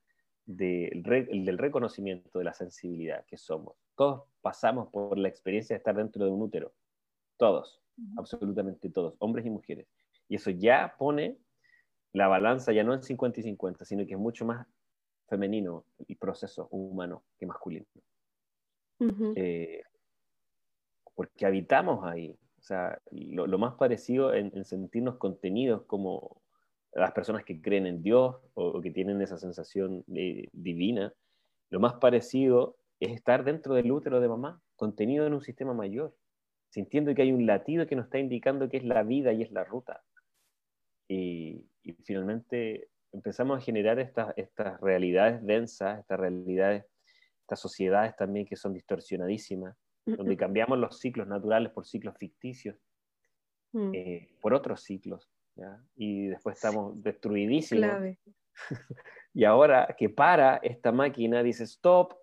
[0.45, 3.75] del reconocimiento de la sensibilidad que somos.
[4.01, 6.73] Todos pasamos por la experiencia de estar dentro de un útero,
[7.37, 7.83] todos,
[8.17, 9.85] absolutamente todos, hombres y mujeres.
[10.27, 11.37] Y eso ya pone
[12.11, 14.65] la balanza ya no en 50 y 50, sino que es mucho más
[15.27, 17.85] femenino el proceso humano que masculino.
[19.35, 19.83] Eh,
[21.13, 22.35] porque habitamos ahí.
[22.57, 26.41] O sea, lo, más parecido en, sentirnos contenidos como
[26.93, 31.13] las personas que creen en Dios o, que tienen esa sensación divina,
[31.69, 36.15] lo más parecido es estar dentro del útero de mamá, contenido en un sistema mayor,
[36.69, 39.51] sintiendo que hay un latido que nos está indicando que es la vida y es
[39.51, 40.03] la ruta.
[41.07, 46.85] Y, y finalmente empezamos a generar estas, estas realidades densas, estas realidades,
[47.41, 49.75] estas sociedades también que son distorsionadísimas,
[50.05, 52.75] donde cambiamos los ciclos naturales por ciclos ficticios,
[53.73, 53.91] mm.
[53.93, 55.29] eh, por otros ciclos,
[55.95, 58.17] y después estamos destruidísimos.
[59.33, 62.13] y ahora que para esta máquina, dice stop,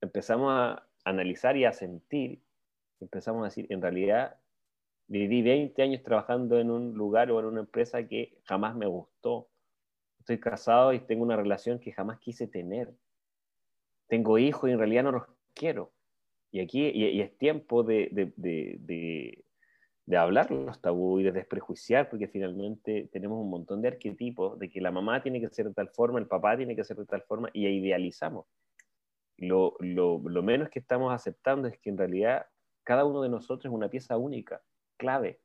[0.00, 2.42] empezamos a analizar y a sentir,
[3.00, 4.40] empezamos a decir, en realidad
[5.10, 9.48] Viví 20 años trabajando en un lugar o en una empresa que jamás me gustó.
[10.20, 12.94] Estoy casado y tengo una relación que jamás quise tener.
[14.06, 15.90] Tengo hijos y en realidad no los quiero.
[16.52, 19.44] Y aquí y, es tiempo de, de, de,
[20.06, 24.70] de, hablar los tabú y de desprejuiciar, porque finalmente tenemos un montón de arquetipos de
[24.70, 27.06] que la mamá tiene que ser de tal forma, el papá tiene que ser de
[27.06, 28.46] tal forma, y idealizamos.
[29.40, 32.46] Lo, lo, lo menos que estamos aceptando es que en realidad
[32.84, 34.62] cada uno de nosotros es una pieza única
[34.96, 35.40] clave,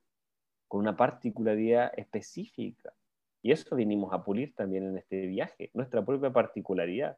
[0.67, 2.93] con una particularidad específica.
[3.41, 7.17] Y eso vinimos a pulir también en este viaje, nuestra propia particularidad,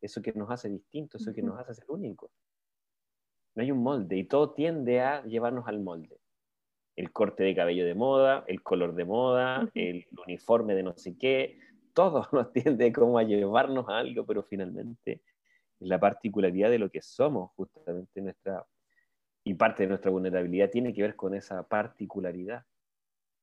[0.00, 2.30] eso que nos hace distintos, eso que nos hace ser únicos.
[3.54, 6.18] No hay un molde y todo tiende a llevarnos al molde.
[6.94, 11.16] El corte de cabello de moda, el color de moda, el uniforme de no sé
[11.16, 11.58] qué,
[11.94, 15.22] todo nos tiende como a llevarnos a algo, pero finalmente
[15.82, 18.66] es la particularidad de lo que somos, justamente nuestra
[19.44, 22.64] y parte de nuestra vulnerabilidad tiene que ver con esa particularidad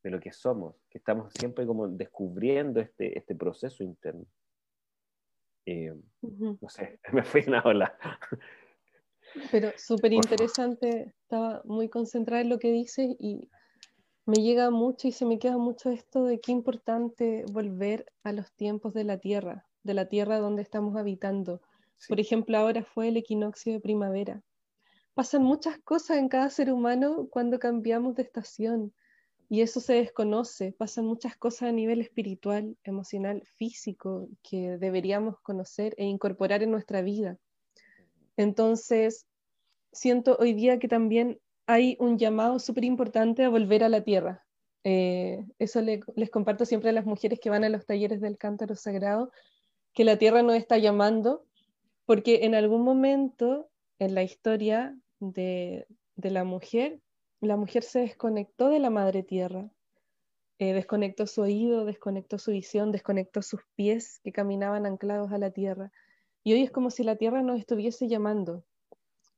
[0.01, 4.25] de lo que somos, que estamos siempre como descubriendo este, este proceso interno.
[5.65, 7.97] Eh, no sé, me fui una ola.
[9.51, 13.49] Pero súper interesante, estaba muy concentrada en lo que dices y
[14.25, 18.51] me llega mucho y se me queda mucho esto de qué importante volver a los
[18.53, 21.61] tiempos de la tierra, de la tierra donde estamos habitando.
[22.07, 24.41] Por ejemplo, ahora fue el equinoccio de primavera
[25.19, 28.93] pasan muchas cosas en cada ser humano cuando cambiamos de estación
[29.49, 30.71] y eso se desconoce.
[30.71, 37.01] Pasan muchas cosas a nivel espiritual, emocional, físico que deberíamos conocer e incorporar en nuestra
[37.01, 37.37] vida.
[38.37, 39.27] Entonces,
[39.91, 44.45] siento hoy día que también hay un llamado súper importante a volver a la tierra.
[44.85, 48.77] Eh, eso les comparto siempre a las mujeres que van a los talleres del cántaro
[48.77, 49.33] sagrado,
[49.93, 51.45] que la tierra nos está llamando,
[52.09, 55.85] porque en algún momento en la historia de,
[56.15, 56.99] la mujer,
[57.39, 59.69] la mujer se desconectó de la madre tierra,
[60.57, 65.51] eh, desconectó su oído, desconectó su visión, desconectó sus pies que caminaban anclados a la
[65.51, 65.91] tierra.
[66.43, 68.65] Y hoy es como si la tierra nos estuviese llamando,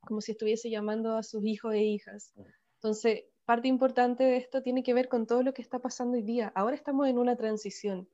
[0.06, 2.32] como si estuviese llamando a sus hijos e hijas.
[2.76, 6.22] Entonces, parte importante de esto tiene que ver con todo lo que está pasando hoy
[6.22, 6.50] día.
[6.54, 8.08] Ahora estamos en una transición.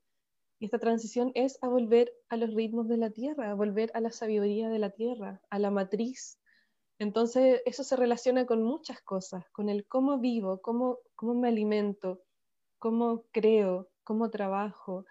[0.59, 4.01] Y esta transición es a volver a los ritmos de la tierra, a volver a
[4.01, 6.39] la sabiduría de la tierra, a la matriz
[6.99, 12.23] entonces, eso se relaciona con muchas cosas, con el cómo vivo, cómo, cómo me alimento,
[12.79, 15.07] cómo creo, cómo trabajo,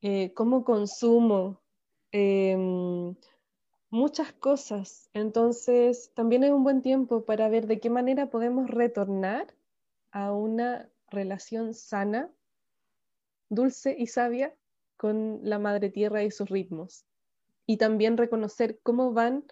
[0.00, 1.60] eh, cómo consumo,
[2.12, 3.14] em,
[3.90, 5.10] muchas cosas.
[5.12, 9.54] Entonces, también es un buen tiempo para ver de qué manera podemos retornar
[10.12, 12.30] a una relación sana,
[13.50, 14.54] dulce y sabia
[15.02, 17.04] con la madre tierra y sus ritmos.
[17.66, 19.44] Y también reconocer cómo van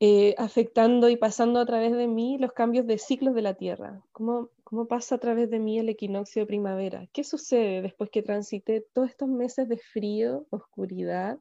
[0.00, 4.02] eh, afectando y pasando a través de mí los cambios de ciclos de la Tierra.
[4.10, 7.06] ¿Cómo, ¿Cómo pasa a través de mí el equinoccio de primavera?
[7.12, 11.38] ¿Qué sucede después que transité todos estos meses de frío, oscuridad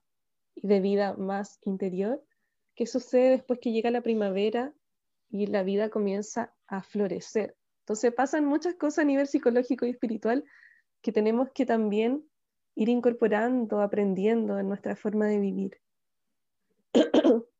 [0.53, 2.23] y de vida más interior?
[2.75, 4.75] ¿Qué sucede después que llega la primavera
[5.31, 7.55] y la vida comienza a florecer?
[7.79, 10.43] Entonces pasan muchas cosas a nivel psicológico y espiritual
[11.01, 12.23] que tenemos que también
[12.75, 15.81] ir incorporando, aprendiendo en nuestra forma de vivir.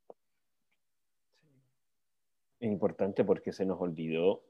[2.59, 4.43] es importante porque se nos olvidó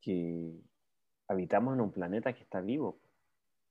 [0.00, 0.60] que
[1.28, 3.00] habitamos en un planeta que está vivo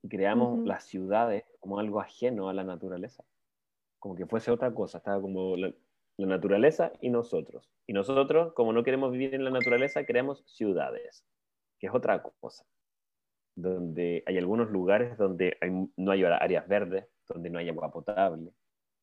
[0.02, 3.24] y creamos las ciudades como algo ajeno a la naturaleza,
[3.98, 5.72] como que fuese otra cosa, estaba como la,
[6.16, 7.70] la naturaleza y nosotros.
[7.86, 11.24] Y nosotros, como no queremos vivir en la naturaleza, creamos ciudades,
[11.78, 12.64] que es otra cosa.
[13.60, 15.56] Donde hay algunos lugares donde
[15.96, 18.52] no hay áreas verdes, donde no hay agua potable,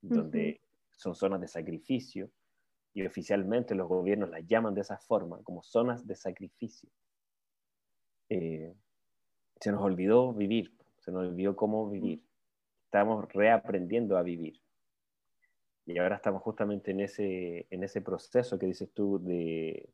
[0.02, 2.30] donde son zonas de sacrificio,
[2.94, 6.90] y oficialmente los gobiernos las llaman de esa forma, como zonas de sacrificio.
[8.30, 8.74] Eh,
[9.60, 12.24] se nos olvidó vivir, se nos olvidó cómo vivir.
[12.86, 14.60] Estamos reaprendiendo a vivir.
[15.86, 19.90] Y ahora estamos justamente en ese, en ese proceso que dices tú de,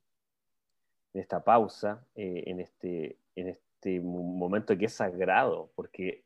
[1.14, 3.50] de esta pausa, eh, en, este, en
[3.84, 6.24] este momento que es sagrado, porque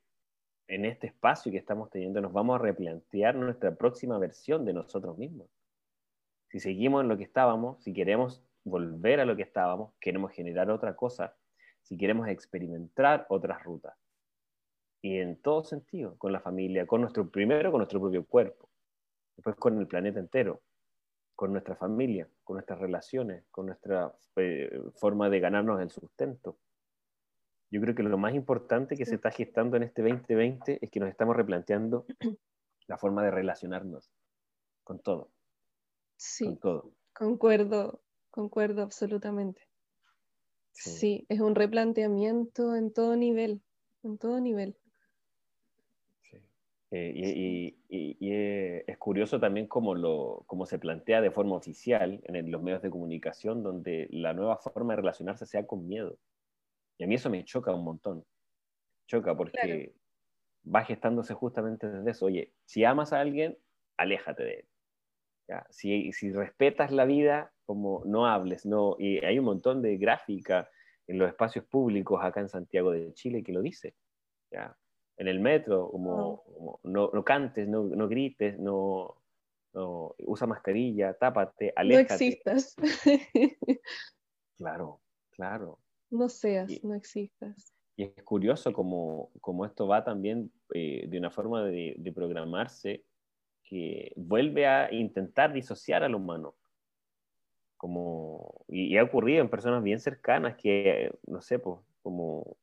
[0.67, 5.17] en este espacio que estamos teniendo nos vamos a replantear nuestra próxima versión de nosotros
[5.17, 5.49] mismos.
[6.49, 10.69] Si seguimos en lo que estábamos, si queremos volver a lo que estábamos, queremos generar
[10.69, 11.35] otra cosa,
[11.81, 13.95] si queremos experimentar otras rutas.
[15.01, 18.69] Y en todo sentido, con la familia, con nuestro, primero con nuestro propio cuerpo,
[19.35, 20.61] después con el planeta entero,
[21.35, 26.57] con nuestra familia, con nuestras relaciones, con nuestra eh, forma de ganarnos el sustento.
[27.69, 30.99] Yo creo que lo más importante que se está gestando en este 2020 es que
[30.99, 32.05] nos estamos replanteando
[32.87, 34.09] la forma de relacionarnos
[34.83, 35.31] con todo.
[36.15, 36.57] Sí,
[37.13, 38.01] concuerdo,
[38.31, 39.61] concuerdo absolutamente.
[40.71, 41.25] Sí.
[41.27, 43.61] es un replanteamiento en todo nivel,
[44.03, 44.77] en todo nivel.
[46.91, 47.11] Eh,
[47.89, 48.27] y,
[48.87, 52.89] es curioso también cómo, lo, cómo se plantea de forma oficial en los medios de
[52.89, 56.17] comunicación, donde la nueva forma de relacionarse sea con miedo.
[56.97, 58.25] Y a mí eso me choca un montón.
[59.07, 59.93] Choca porque
[60.63, 62.25] va gestándose justamente desde eso.
[62.25, 63.57] Oye, si amas a alguien,
[63.97, 64.65] aléjate de él.
[65.69, 70.69] Si, si, respetas la vida, como no hables, no, y hay un montón de gráfica
[71.07, 73.95] en los espacios públicos acá en Santiago de Chile que lo dice.
[74.51, 74.75] ¿ya?
[75.15, 76.43] En el metro, como,
[76.83, 79.15] no, no, cantes, no, no grites, no,
[79.73, 82.07] no, usa mascarilla, tápate, aléjate.
[82.09, 82.75] No existas.
[84.57, 84.99] claro,
[85.31, 85.79] claro.
[86.09, 87.73] No seas, no existas.
[87.95, 93.03] Y es curioso como, como esto va también eh, de una forma de, de programarse
[93.63, 96.55] que vuelve a intentar disociar al humano.
[97.75, 102.57] Como, y, ha ocurrido en personas bien cercanas que, no sé, pues, como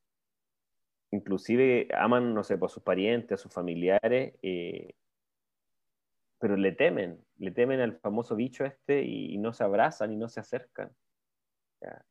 [1.11, 4.95] inclusive aman, no sé, pues, a sus parientes, a sus familiares, eh,
[6.41, 10.29] pero le temen, le temen al famoso bicho este y, no se abrazan y no
[10.29, 10.91] se acercan.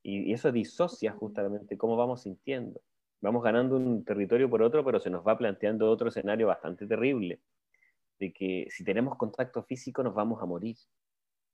[0.01, 2.81] Y, y, eso disocia justamente cómo vamos sintiendo.
[3.21, 7.39] Vamos ganando un territorio por otro, pero se nos va planteando otro escenario bastante terrible
[8.19, 10.77] de que si tenemos contacto físico nos vamos a morir.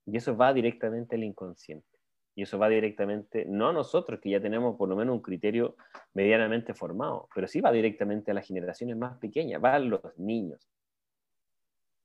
[0.06, 1.88] Y eso va directamente al inconsciente.
[2.36, 5.76] Y eso va directamente, no a nosotros, que ya tenemos por lo menos un criterio
[6.14, 10.66] medianamente formado, pero sí va directamente a las generaciones más pequeñas, va a los niños,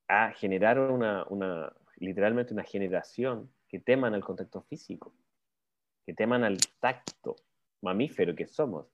[0.09, 5.15] a generar una, una literalmente una generación que teman al contacto físico,
[6.05, 7.37] que teman al tacto
[7.83, 8.87] mamífero que somos.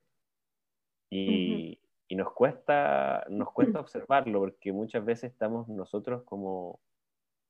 [1.10, 6.80] Y, y nos cuesta, nos cuesta observarlo porque muchas veces estamos nosotros como,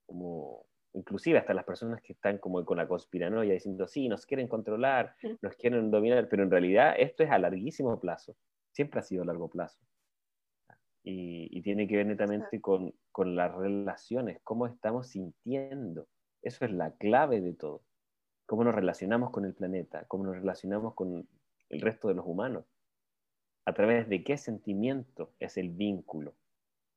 [0.07, 4.49] como, inclusive hasta las personas que están como con la conspiranoia diciendo, sí, nos quieren
[4.49, 8.37] controlar, nos quieren dominar, pero en realidad esto es a larguísimo plazo,
[8.73, 9.79] siempre ha sido a largo plazo.
[11.03, 16.07] Y, y tiene que ver netamente con, con las relaciones, cómo estamos sintiendo.
[16.43, 17.83] Eso es la clave de todo.
[18.51, 21.25] Cómo nos relacionamos con el planeta, cómo nos relacionamos con
[21.69, 22.65] el resto de los humanos
[23.65, 26.35] a través de qué sentimiento es el vínculo.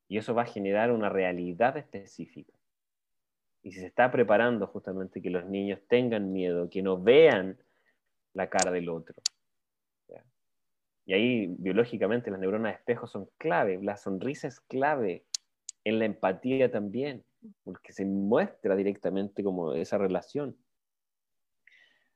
[0.07, 2.51] Y eso va a generar una realidad específica.
[3.61, 7.59] Y se está preparando justamente que los niños tengan miedo, que no vean
[8.33, 9.21] la cara del otro.
[11.05, 15.23] Y ahí biológicamente las neuronas de espejo son clave, la sonrisa es clave,
[15.83, 17.23] en la empatía también,
[17.63, 20.57] porque se muestra directamente como esa relación.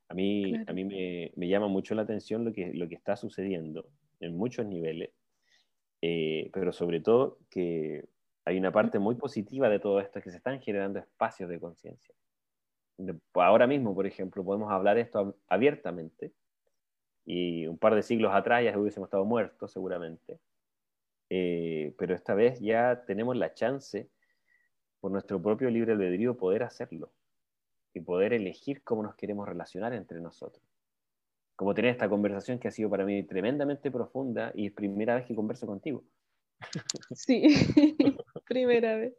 [0.09, 3.17] A mí, a mí me, me, llama mucho la atención lo que, lo que está
[3.17, 3.89] sucediendo
[4.19, 5.11] en muchos niveles,
[6.01, 8.07] eh, pero sobre todo que
[8.45, 12.15] hay una parte muy positiva de todo esto, que se están generando espacios de conciencia.
[13.33, 16.33] Ahora mismo, por ejemplo, podemos hablar esto abiertamente,
[17.25, 20.39] y un par de siglos atrás ya hubiésemos estado muertos seguramente,
[21.29, 24.09] eh, pero esta vez ya tenemos la chance,
[25.01, 27.11] por nuestro propio libre albedrío, poder hacerlo
[27.93, 30.63] y poder elegir cómo nos queremos relacionar entre nosotros
[31.57, 35.25] como tener esta conversación que ha sido para mí tremendamente profunda y es primera vez
[35.25, 36.03] que converso contigo.
[37.15, 37.47] Sí,
[38.47, 39.13] primera vez.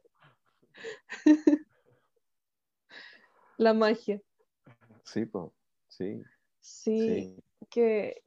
[3.57, 4.23] La magia.
[5.05, 5.51] Sí, pues,
[5.89, 6.23] sí.
[6.61, 7.37] Sí,
[7.71, 8.23] Que,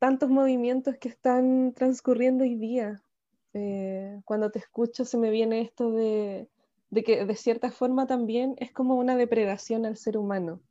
[0.00, 3.02] tantos movimientos que están transcurriendo hoy día.
[3.52, 6.48] Eh, cuando te escucho se me viene esto de,
[6.94, 10.62] de que de cierta forma también es como una depredación al ser humano,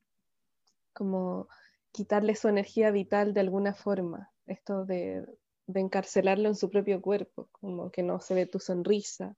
[0.94, 1.50] como
[1.92, 5.26] quitarle su energía vital de alguna forma, esto de,
[5.68, 9.36] encarcelarlo en su propio cuerpo, como que no se ve tu sonrisa,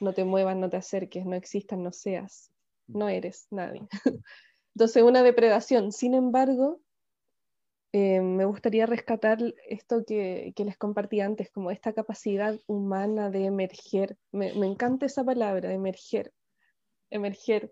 [0.00, 2.50] no te muevas, no te acerques, no existas, no seas,
[2.86, 3.86] no eres nadie.
[4.74, 5.92] Entonces, una depredación.
[5.92, 6.80] Sin embargo,
[7.96, 9.38] eh, me gustaría rescatar
[9.68, 14.18] esto que, les compartí antes, como esta capacidad humana de emerger.
[14.32, 16.32] Me, encanta esa palabra, emerger,
[17.10, 17.70] emerger,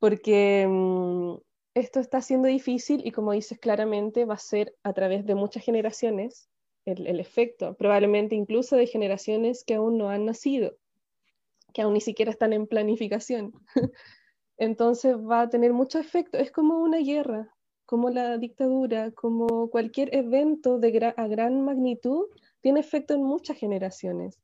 [0.00, 1.36] porque mm,
[1.74, 5.62] esto está siendo difícil y como dices claramente, va a ser a través de muchas
[5.62, 6.50] generaciones
[6.84, 10.76] el, el efecto, probablemente incluso de generaciones que aún no han nacido,
[11.72, 13.52] que aún ni siquiera están en planificación.
[14.56, 17.55] Entonces va a tener mucho efecto, es como una guerra,
[17.86, 22.26] como la dictadura, como cualquier evento de a gran magnitud,
[22.60, 24.40] tiene efecto en muchas generaciones.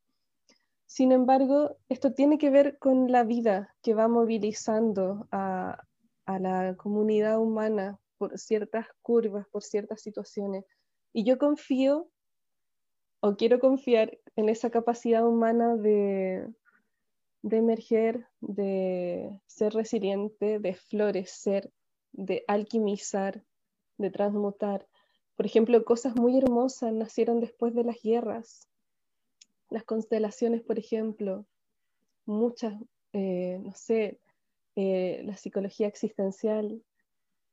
[0.86, 5.82] Sin embargo, esto tiene que ver con la vida que va movilizando a,
[6.26, 10.64] a la comunidad humana por ciertas curvas, por ciertas situaciones.
[11.12, 12.08] Y yo confío,
[13.20, 16.46] o quiero confiar en esa capacidad humana de,
[17.42, 21.72] de emerger, de ser resiliente, de florecer,
[22.12, 23.42] de alquimizar,
[23.98, 24.86] de transmutar.
[25.36, 28.68] Por ejemplo, cosas muy hermosas nacieron después de las guerras.
[29.70, 31.46] Las constelaciones, por ejemplo,
[32.26, 32.74] muchas,
[33.12, 34.20] eh, no sé,
[34.76, 36.82] eh, la psicología existencial,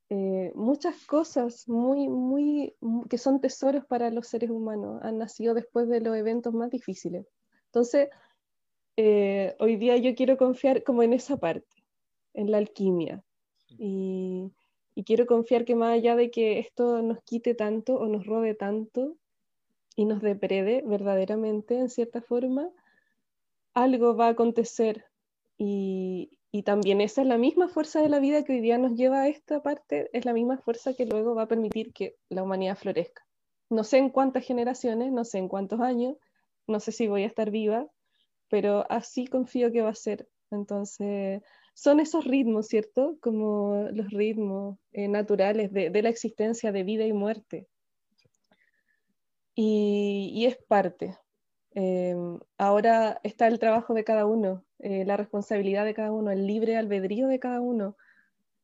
[0.10, 2.76] eh, muchas cosas muy, muy,
[3.10, 7.26] que son tesoros para los seres humanos han nacido después de los eventos más difíciles.
[7.66, 8.10] Entonces,
[9.60, 11.86] hoy día yo quiero confiar como en esa parte,
[12.34, 13.24] en la alquimia,
[13.78, 14.51] y,
[15.05, 19.15] quiero confiar que más allá de que esto nos quite tanto o nos robe tanto
[19.95, 22.70] y nos deprede verdaderamente en cierta forma,
[23.74, 25.05] algo va a acontecer
[25.57, 28.95] y, y también esa es la misma fuerza de la vida que hoy día nos
[28.95, 32.43] lleva a esta parte, es la misma fuerza que luego va a permitir que la
[32.43, 33.26] humanidad florezca.
[33.70, 36.17] No sé en cuántas generaciones, no sé en cuántos años,
[36.67, 37.88] no sé si voy a estar viva,
[38.49, 40.28] pero así confío que va a ser.
[40.49, 41.43] Entonces,
[41.80, 43.18] son esos ritmos, ¿cierto?
[43.22, 47.70] Como los ritmos eh, naturales de, la existencia de vida y muerte.
[49.56, 51.18] Y, es parte.
[51.72, 56.48] Em, ahora está el trabajo de cada uno, eh, la responsabilidad de cada uno, el
[56.48, 57.96] libre albedrío de cada uno.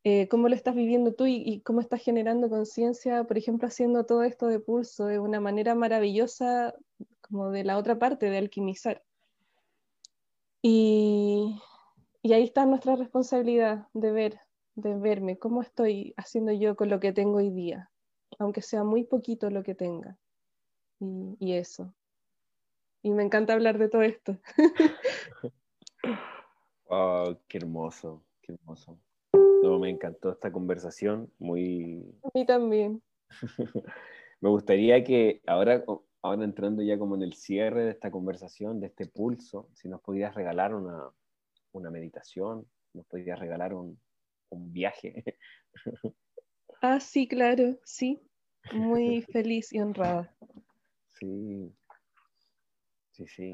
[0.03, 4.23] Eh, cómo lo estás viviendo tú y, cómo estás generando conciencia, por ejemplo, haciendo todo
[4.23, 6.73] esto de pulso de una manera maravillosa,
[7.21, 9.03] como de la otra parte, de alquimizar.
[10.61, 11.61] Y,
[12.25, 14.39] y ahí está nuestra responsabilidad de ver,
[14.73, 17.91] de verme, cómo estoy haciendo yo con lo que tengo hoy día,
[18.39, 20.17] aunque sea muy poquito lo que tenga.
[20.99, 21.93] Y, eso.
[23.03, 24.39] Y me encanta hablar de todo esto.
[26.89, 28.97] wow, qué hermoso, qué hermoso.
[29.61, 32.11] No, me encantó esta conversación, muy...
[32.23, 33.03] A mí también.
[34.41, 35.85] me gustaría que ahora,
[36.23, 40.01] ahora entrando ya como en el cierre de esta conversación, de este pulso, si nos
[40.01, 41.11] pudieras regalar una,
[41.77, 43.99] una meditación, nos podrías regalar un,
[44.51, 45.23] viaje.
[46.81, 48.21] Ah, sí, claro, sí.
[48.71, 50.35] Muy feliz y honrada.
[51.13, 51.73] Sí,
[53.11, 53.53] sí, sí.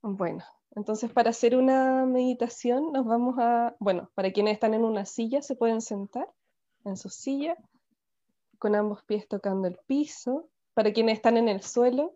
[0.00, 0.42] Bueno,
[0.74, 5.42] entonces para hacer una meditación nos vamos a, bueno, para quienes están en una silla
[5.42, 6.32] se pueden sentar
[6.84, 7.56] en su silla
[8.58, 10.48] con ambos pies tocando el piso.
[10.72, 12.14] Para quienes están en el suelo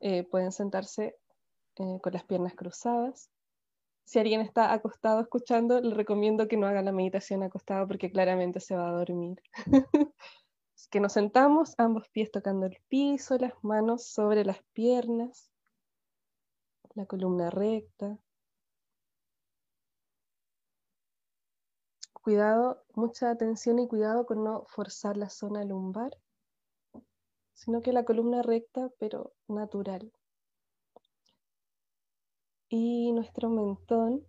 [0.00, 1.16] eh, pueden sentarse
[1.78, 3.30] eh, con las piernas cruzadas.
[4.04, 8.60] Si alguien está acostado escuchando, le recomiendo que no haga la meditación acostado porque claramente
[8.60, 9.42] se va a dormir.
[10.90, 15.50] que nos sentamos, ambos pies tocando el piso, las manos sobre las piernas,
[16.94, 18.16] la columna recta.
[22.22, 26.16] Cuidado, mucha atención y cuidado con no forzar la zona lumbar,
[27.54, 30.12] sino que la columna recta, pero natural
[32.68, 34.26] y nuestro mentón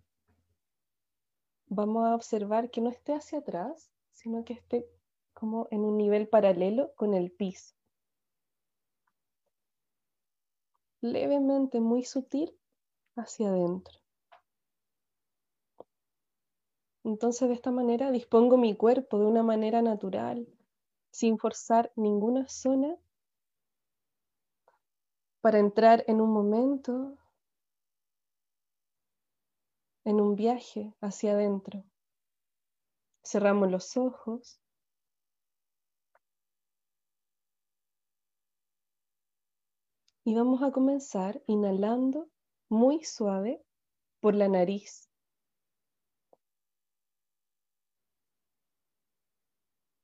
[1.66, 4.86] vamos a observar que no esté hacia atrás, sino que esté
[5.32, 7.74] como en un nivel paralelo con el piso.
[11.00, 12.58] Levemente, muy sutil,
[13.14, 13.98] hacia adentro.
[17.04, 20.48] Entonces de esta manera dispongo mi cuerpo de una manera natural,
[21.10, 22.96] sin forzar ninguna zona,
[25.40, 27.16] para entrar en un momento
[30.08, 31.84] en un viaje hacia adentro.
[33.22, 34.58] Cerramos los ojos.
[40.24, 42.30] Y vamos a comenzar inhalando
[42.70, 43.62] muy suave
[44.20, 45.10] por la nariz.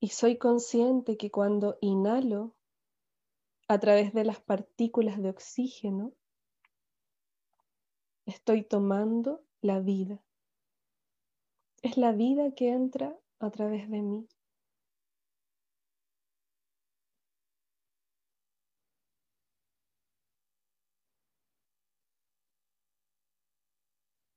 [0.00, 2.54] Y soy consciente que cuando inhalo
[3.68, 6.12] a través de las partículas de oxígeno,
[8.26, 10.22] estoy tomando la vida.
[11.82, 14.28] Es la vida que entra a través de mí.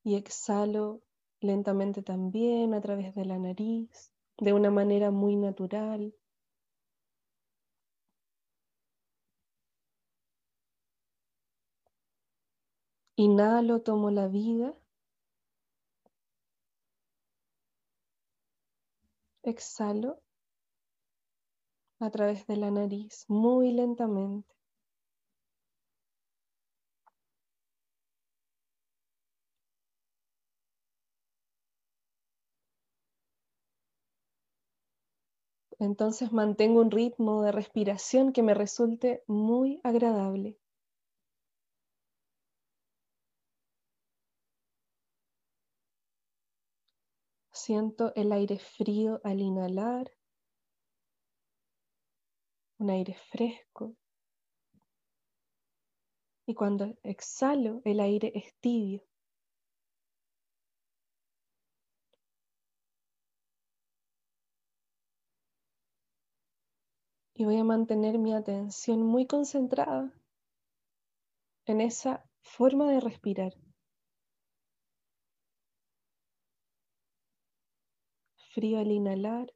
[0.06, 1.02] Y exhalo
[1.42, 6.16] lentamente también a través de la nariz, de una manera muy natural.
[13.18, 14.74] Inhalo, tomo la vida.
[19.52, 20.12] Exhalo
[22.00, 24.56] a través de la nariz muy lentamente.
[35.80, 40.60] Entonces mantengo un ritmo de respiración que me resulte muy agradable.
[47.68, 50.10] Siento el aire frío al inhalar,
[52.80, 53.94] un aire fresco.
[56.46, 59.04] Y cuando exhalo, el aire es tibio.
[67.34, 70.14] Y voy a mantener mi atención muy concentrada
[71.66, 73.67] en esa forma de respirar.
[78.58, 79.54] Frío al inhalar.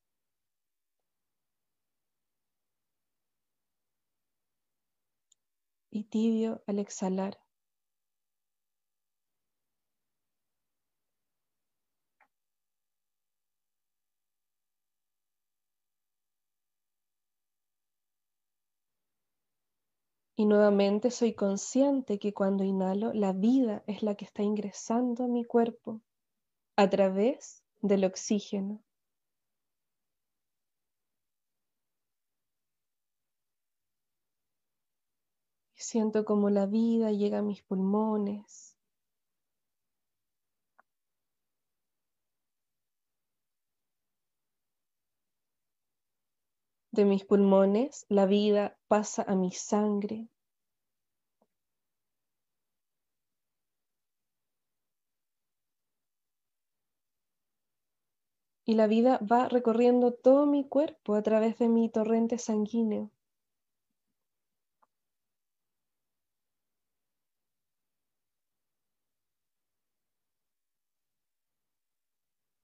[5.90, 7.40] Y tibio al exhalar.
[20.36, 25.28] Y nuevamente soy consciente que cuando inhalo, la vida es la que está ingresando a
[25.28, 26.02] mi cuerpo
[26.76, 28.84] a través del oxígeno.
[35.92, 38.78] Siento como la vida llega a mis pulmones.
[46.94, 50.30] De mis pulmones la vida pasa a mi sangre.
[58.64, 63.12] Y la vida va recorriendo todo mi cuerpo a través de mi torrente sanguíneo.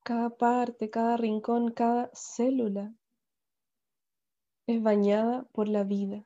[0.07, 2.95] Cada parte, cada rincón, cada célula
[4.65, 6.25] es bañada por la vida.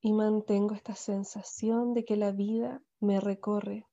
[0.00, 3.86] Y mantengo esta sensación de que la vida me recorre,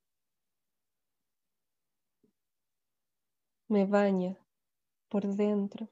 [3.68, 4.40] me baña
[5.08, 5.88] por dentro.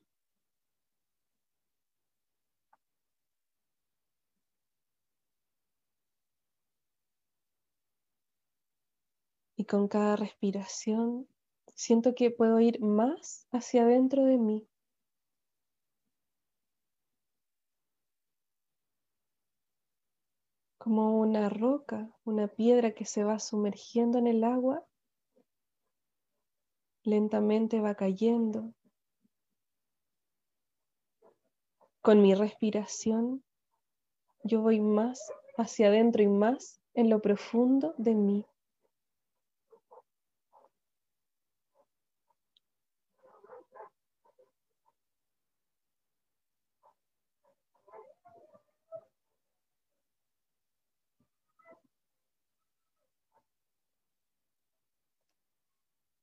[9.62, 11.28] Y con cada respiración
[11.76, 14.68] siento que puedo ir más hacia adentro de mí.
[20.80, 24.84] Como una roca, una piedra que se va sumergiendo en el agua,
[27.04, 28.74] lentamente va cayendo.
[32.02, 33.44] Con mi respiración
[34.44, 38.44] yo voy más hacia adentro y más en lo profundo de mí.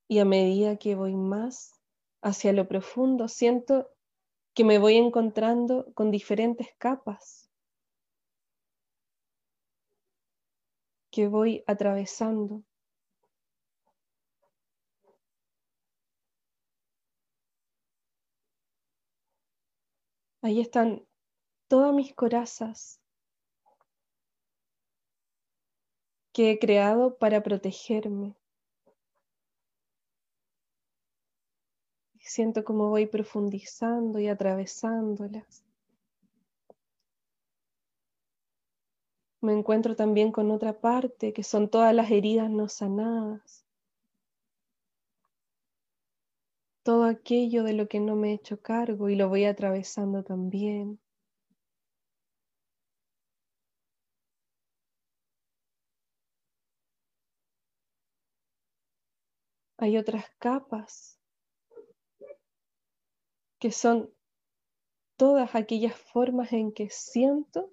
[0.08, 1.78] Y a medida que voy más
[2.22, 3.90] hacia lo profundo, siento
[4.54, 7.48] que me voy encontrando con diferentes capas
[11.10, 12.64] que voy atravesando.
[20.40, 21.04] Ahí están
[21.68, 23.00] todas mis corazas
[26.32, 28.37] que he creado para protegerme,
[32.28, 35.64] Siento como voy profundizando y atravesándolas.
[39.40, 43.64] Me encuentro también con otra parte, que son todas las heridas no sanadas.
[46.82, 51.00] Todo aquello de lo que no me he hecho cargo y lo voy atravesando también.
[59.78, 61.17] Hay otras capas
[63.58, 64.12] que son
[65.16, 67.72] todas aquellas formas en que siento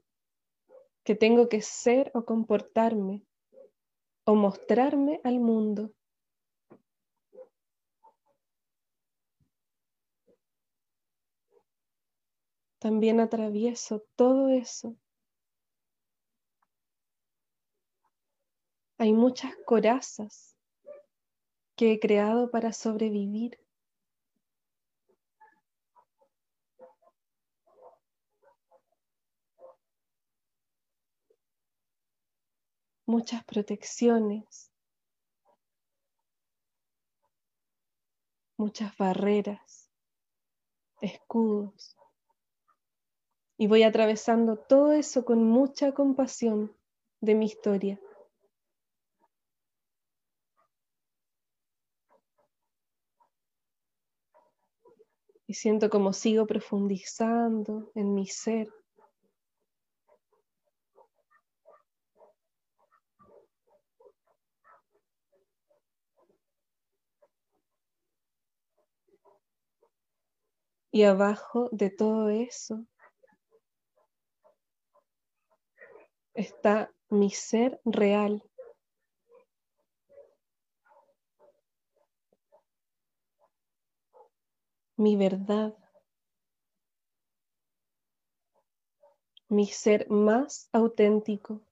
[1.04, 3.24] que tengo que ser o comportarme
[4.26, 5.94] o mostrarme al mundo.
[12.80, 14.96] También atravieso todo eso.
[18.98, 20.56] Hay muchas corazas
[21.76, 23.60] que he creado para sobrevivir.
[33.06, 34.72] Muchas protecciones,
[38.58, 39.92] muchas barreras,
[41.02, 41.96] escudos.
[43.58, 46.76] Y voy atravesando todo eso con mucha compasión
[47.22, 48.00] de mi historia.
[55.48, 58.68] Y siento como sigo profundizando en mi ser.
[70.96, 72.86] Y abajo de todo eso
[76.34, 78.42] está mi ser real.
[84.96, 85.76] Mi verdad.
[89.50, 91.65] Mi ser más auténtico.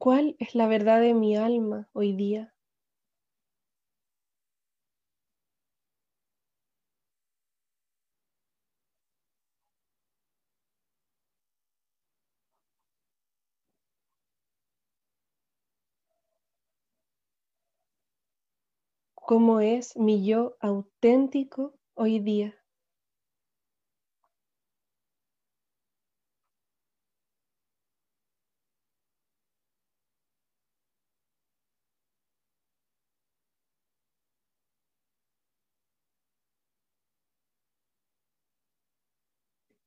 [0.00, 2.54] ¿Cuál es la verdad de mi alma hoy día?
[19.14, 22.59] ¿Cómo es mi yo auténtico hoy día?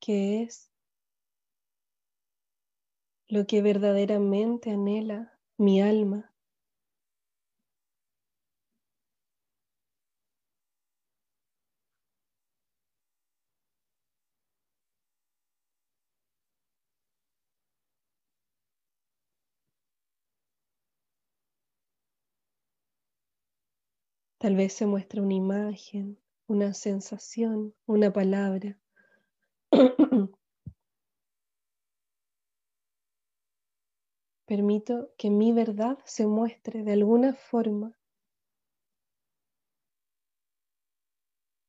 [0.04, 0.70] ¿Qué es
[3.34, 6.34] lo que verdaderamente anhela mi alma.
[24.38, 28.78] Tal vez se muestra una imagen, una sensación, una palabra.
[34.46, 37.98] Permito que mi verdad se muestre de alguna forma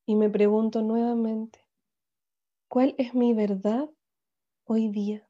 [0.06, 1.60] y me pregunto nuevamente,
[2.68, 3.88] ¿cuál es mi verdad
[4.66, 5.28] hoy día?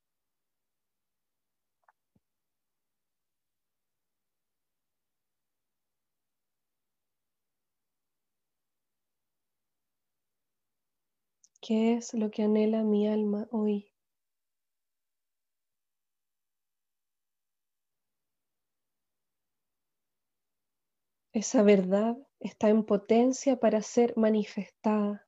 [11.67, 13.91] ¿Qué es lo que anhela mi alma hoy?
[21.35, 25.27] Esa verdad está en potencia para ser manifestada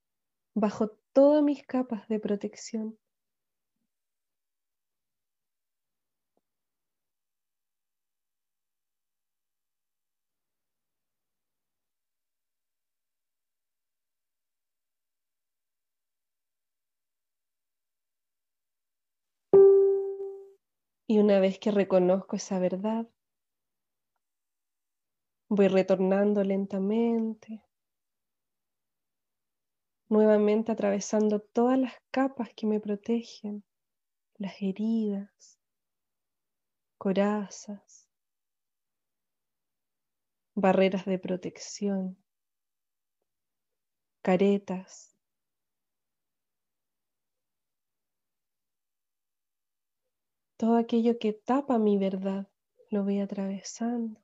[0.55, 2.99] bajo todas mis capas de protección.
[21.27, 23.05] Una vez que reconozco esa verdad,
[25.49, 27.65] voy retornando lentamente,
[30.09, 33.65] nuevamente atravesando todas las capas que me protegen,
[34.37, 35.59] las heridas,
[36.97, 38.09] corazas,
[40.55, 42.17] barreras de protección,
[44.23, 45.16] caretas,
[50.59, 52.49] Todo aquello que tapa mi verdad
[52.91, 54.21] lo voy atravesando,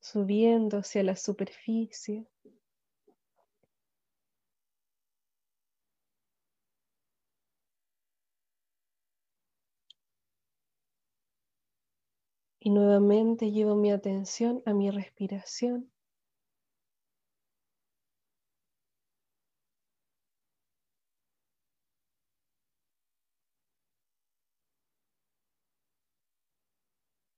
[0.00, 2.26] subiendo hacia la superficie.
[12.60, 15.90] Y nuevamente llevo mi atención a mi respiración.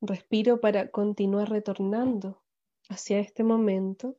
[0.04, 2.42] Respiro para continuar retornando
[2.88, 4.16] hacia este momento.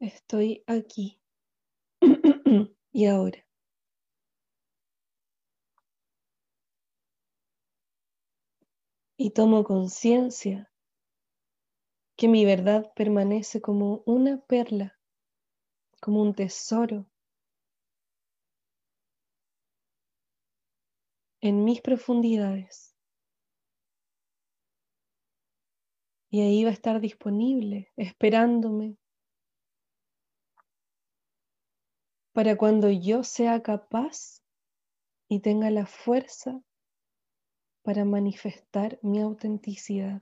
[0.00, 1.20] Estoy aquí
[2.92, 3.46] y ahora.
[9.18, 10.72] Y tomo conciencia
[12.16, 14.96] que mi verdad permanece como una perla
[16.00, 17.06] como un tesoro
[21.40, 22.94] en mis profundidades.
[26.30, 28.96] Y ahí va a estar disponible, esperándome,
[32.32, 34.42] para cuando yo sea capaz
[35.28, 36.60] y tenga la fuerza
[37.82, 40.20] para manifestar mi autenticidad.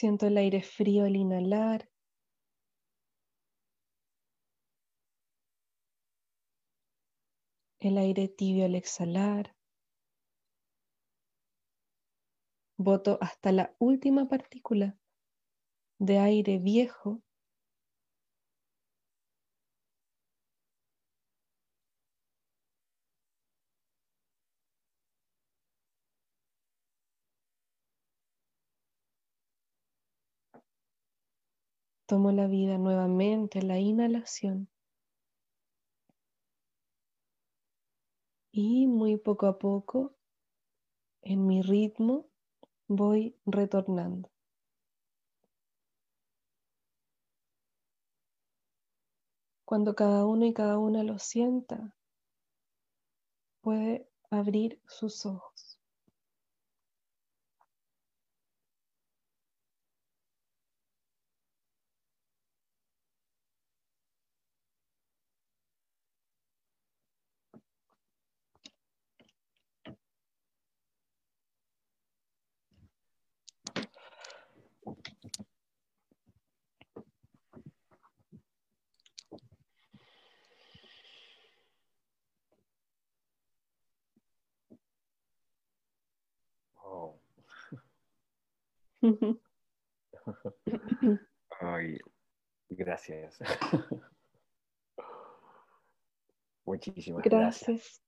[0.00, 1.86] Siento el aire frío al inhalar.
[7.80, 9.54] El aire tibio al exhalar.
[12.78, 14.96] Boto hasta la última partícula
[15.98, 17.20] de aire viejo
[32.10, 34.68] Tomo la vida nuevamente, la inhalación.
[38.50, 40.16] Y muy poco a poco,
[41.22, 42.26] en mi ritmo,
[42.88, 44.28] voy retornando.
[49.64, 51.94] Cuando cada uno y cada una lo sienta,
[53.60, 55.69] puede abrir sus ojos.
[91.60, 91.98] Ay,
[92.68, 93.38] gracias.
[96.66, 97.68] Muchísimas gracias.
[97.68, 98.02] gracias.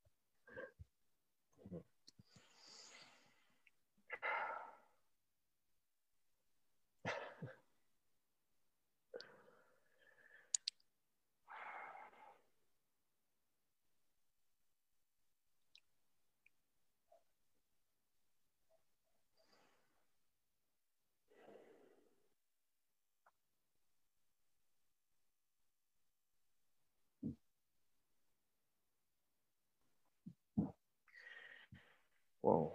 [32.43, 32.74] Wow.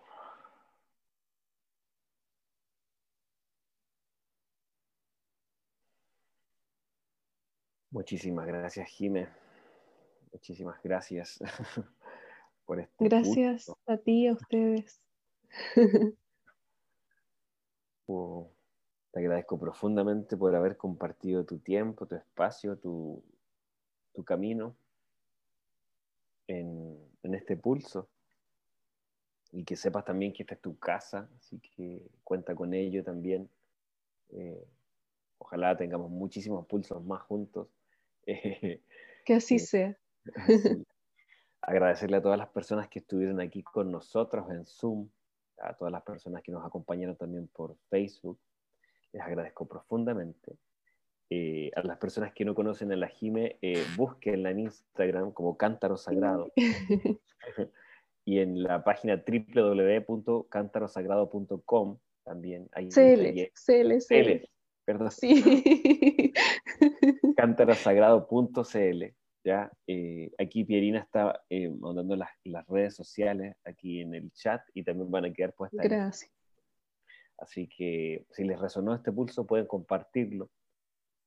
[7.92, 9.28] Muchísimas gracias, Jime.
[10.32, 11.40] Muchísimas gracias
[12.66, 13.06] por este.
[13.06, 15.02] Gracias a ti, a ustedes.
[19.12, 23.24] te agradezco profundamente por haber compartido tu tiempo, tu espacio, tu,
[24.14, 24.76] tu camino
[26.48, 28.08] en, en este pulso
[29.58, 33.50] y que sepas también que esta es tu casa, así que cuenta con ello también.
[34.30, 34.64] Eh,
[35.40, 37.68] ojalá tengamos muchísimos pulsos más juntos.
[38.28, 39.98] que así eh, sea.
[41.62, 45.10] Agradecerle a todas las personas que estuvieron aquí con nosotros en Zoom,
[45.58, 48.38] a todas las personas que nos acompañaron también por Facebook.
[49.12, 50.56] Les agradezco profundamente.
[51.32, 53.58] Eh, a las personas que no conocen a la Jime,
[53.96, 56.52] busquen en Instagram como Cántaro Sagrado.
[58.28, 62.68] y en la página www.cantarosagrado.com también.
[62.74, 64.50] Hay CL, CL, CL,
[64.84, 65.12] perdón.
[65.12, 66.34] Sí.
[67.38, 69.04] Cantarosagrado.cl.
[69.46, 69.72] ¿ya?
[69.88, 74.84] Eh, aquí Pierina está eh, mandando las, las, redes sociales aquí en el chat y
[74.84, 75.86] también van a quedar puestas.
[75.86, 76.30] Gracias.
[77.38, 80.50] Así que si les resonó este pulso, pueden compartirlo.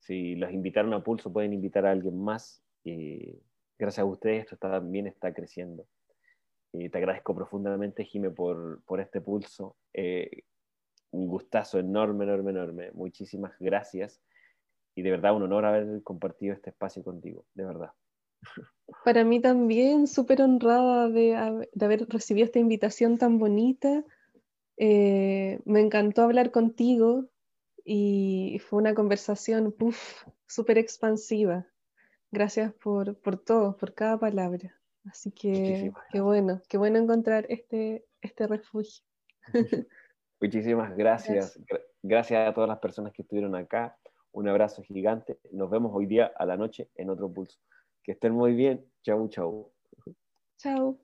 [0.01, 2.63] Si los invitaron a pulso, pueden invitar a alguien más.
[2.85, 3.41] Eh,
[3.79, 5.87] gracias a ustedes, esto también está creciendo.
[6.73, 9.77] Te agradezco profundamente, Jime, por, este pulso.
[11.13, 12.91] un gustazo enorme, enorme, enorme.
[12.93, 14.21] Muchísimas gracias
[14.95, 17.93] y de verdad un honor haber compartido este espacio contigo, de verdad.
[19.05, 24.05] Para mí también, súper honrada de, haber recibido esta invitación tan bonita.
[24.77, 27.29] Eh, me encantó hablar contigo
[27.85, 29.75] y fue una conversación
[30.47, 31.67] súper expansiva.
[32.33, 34.80] Gracias por todo, por cada palabra.
[35.05, 39.03] Así que qué bueno, qué bueno encontrar este, este refugio.
[40.41, 41.59] Muchísimas gracias.
[42.03, 42.49] gracias.
[42.49, 43.99] a todas las personas que estuvieron acá.
[44.33, 45.39] Un abrazo gigante.
[45.53, 47.59] Nos vemos hoy día a la noche en otro pulso.
[48.03, 48.87] Que estén muy bien.
[49.03, 49.73] Chau, chau.
[50.57, 50.99] Chao.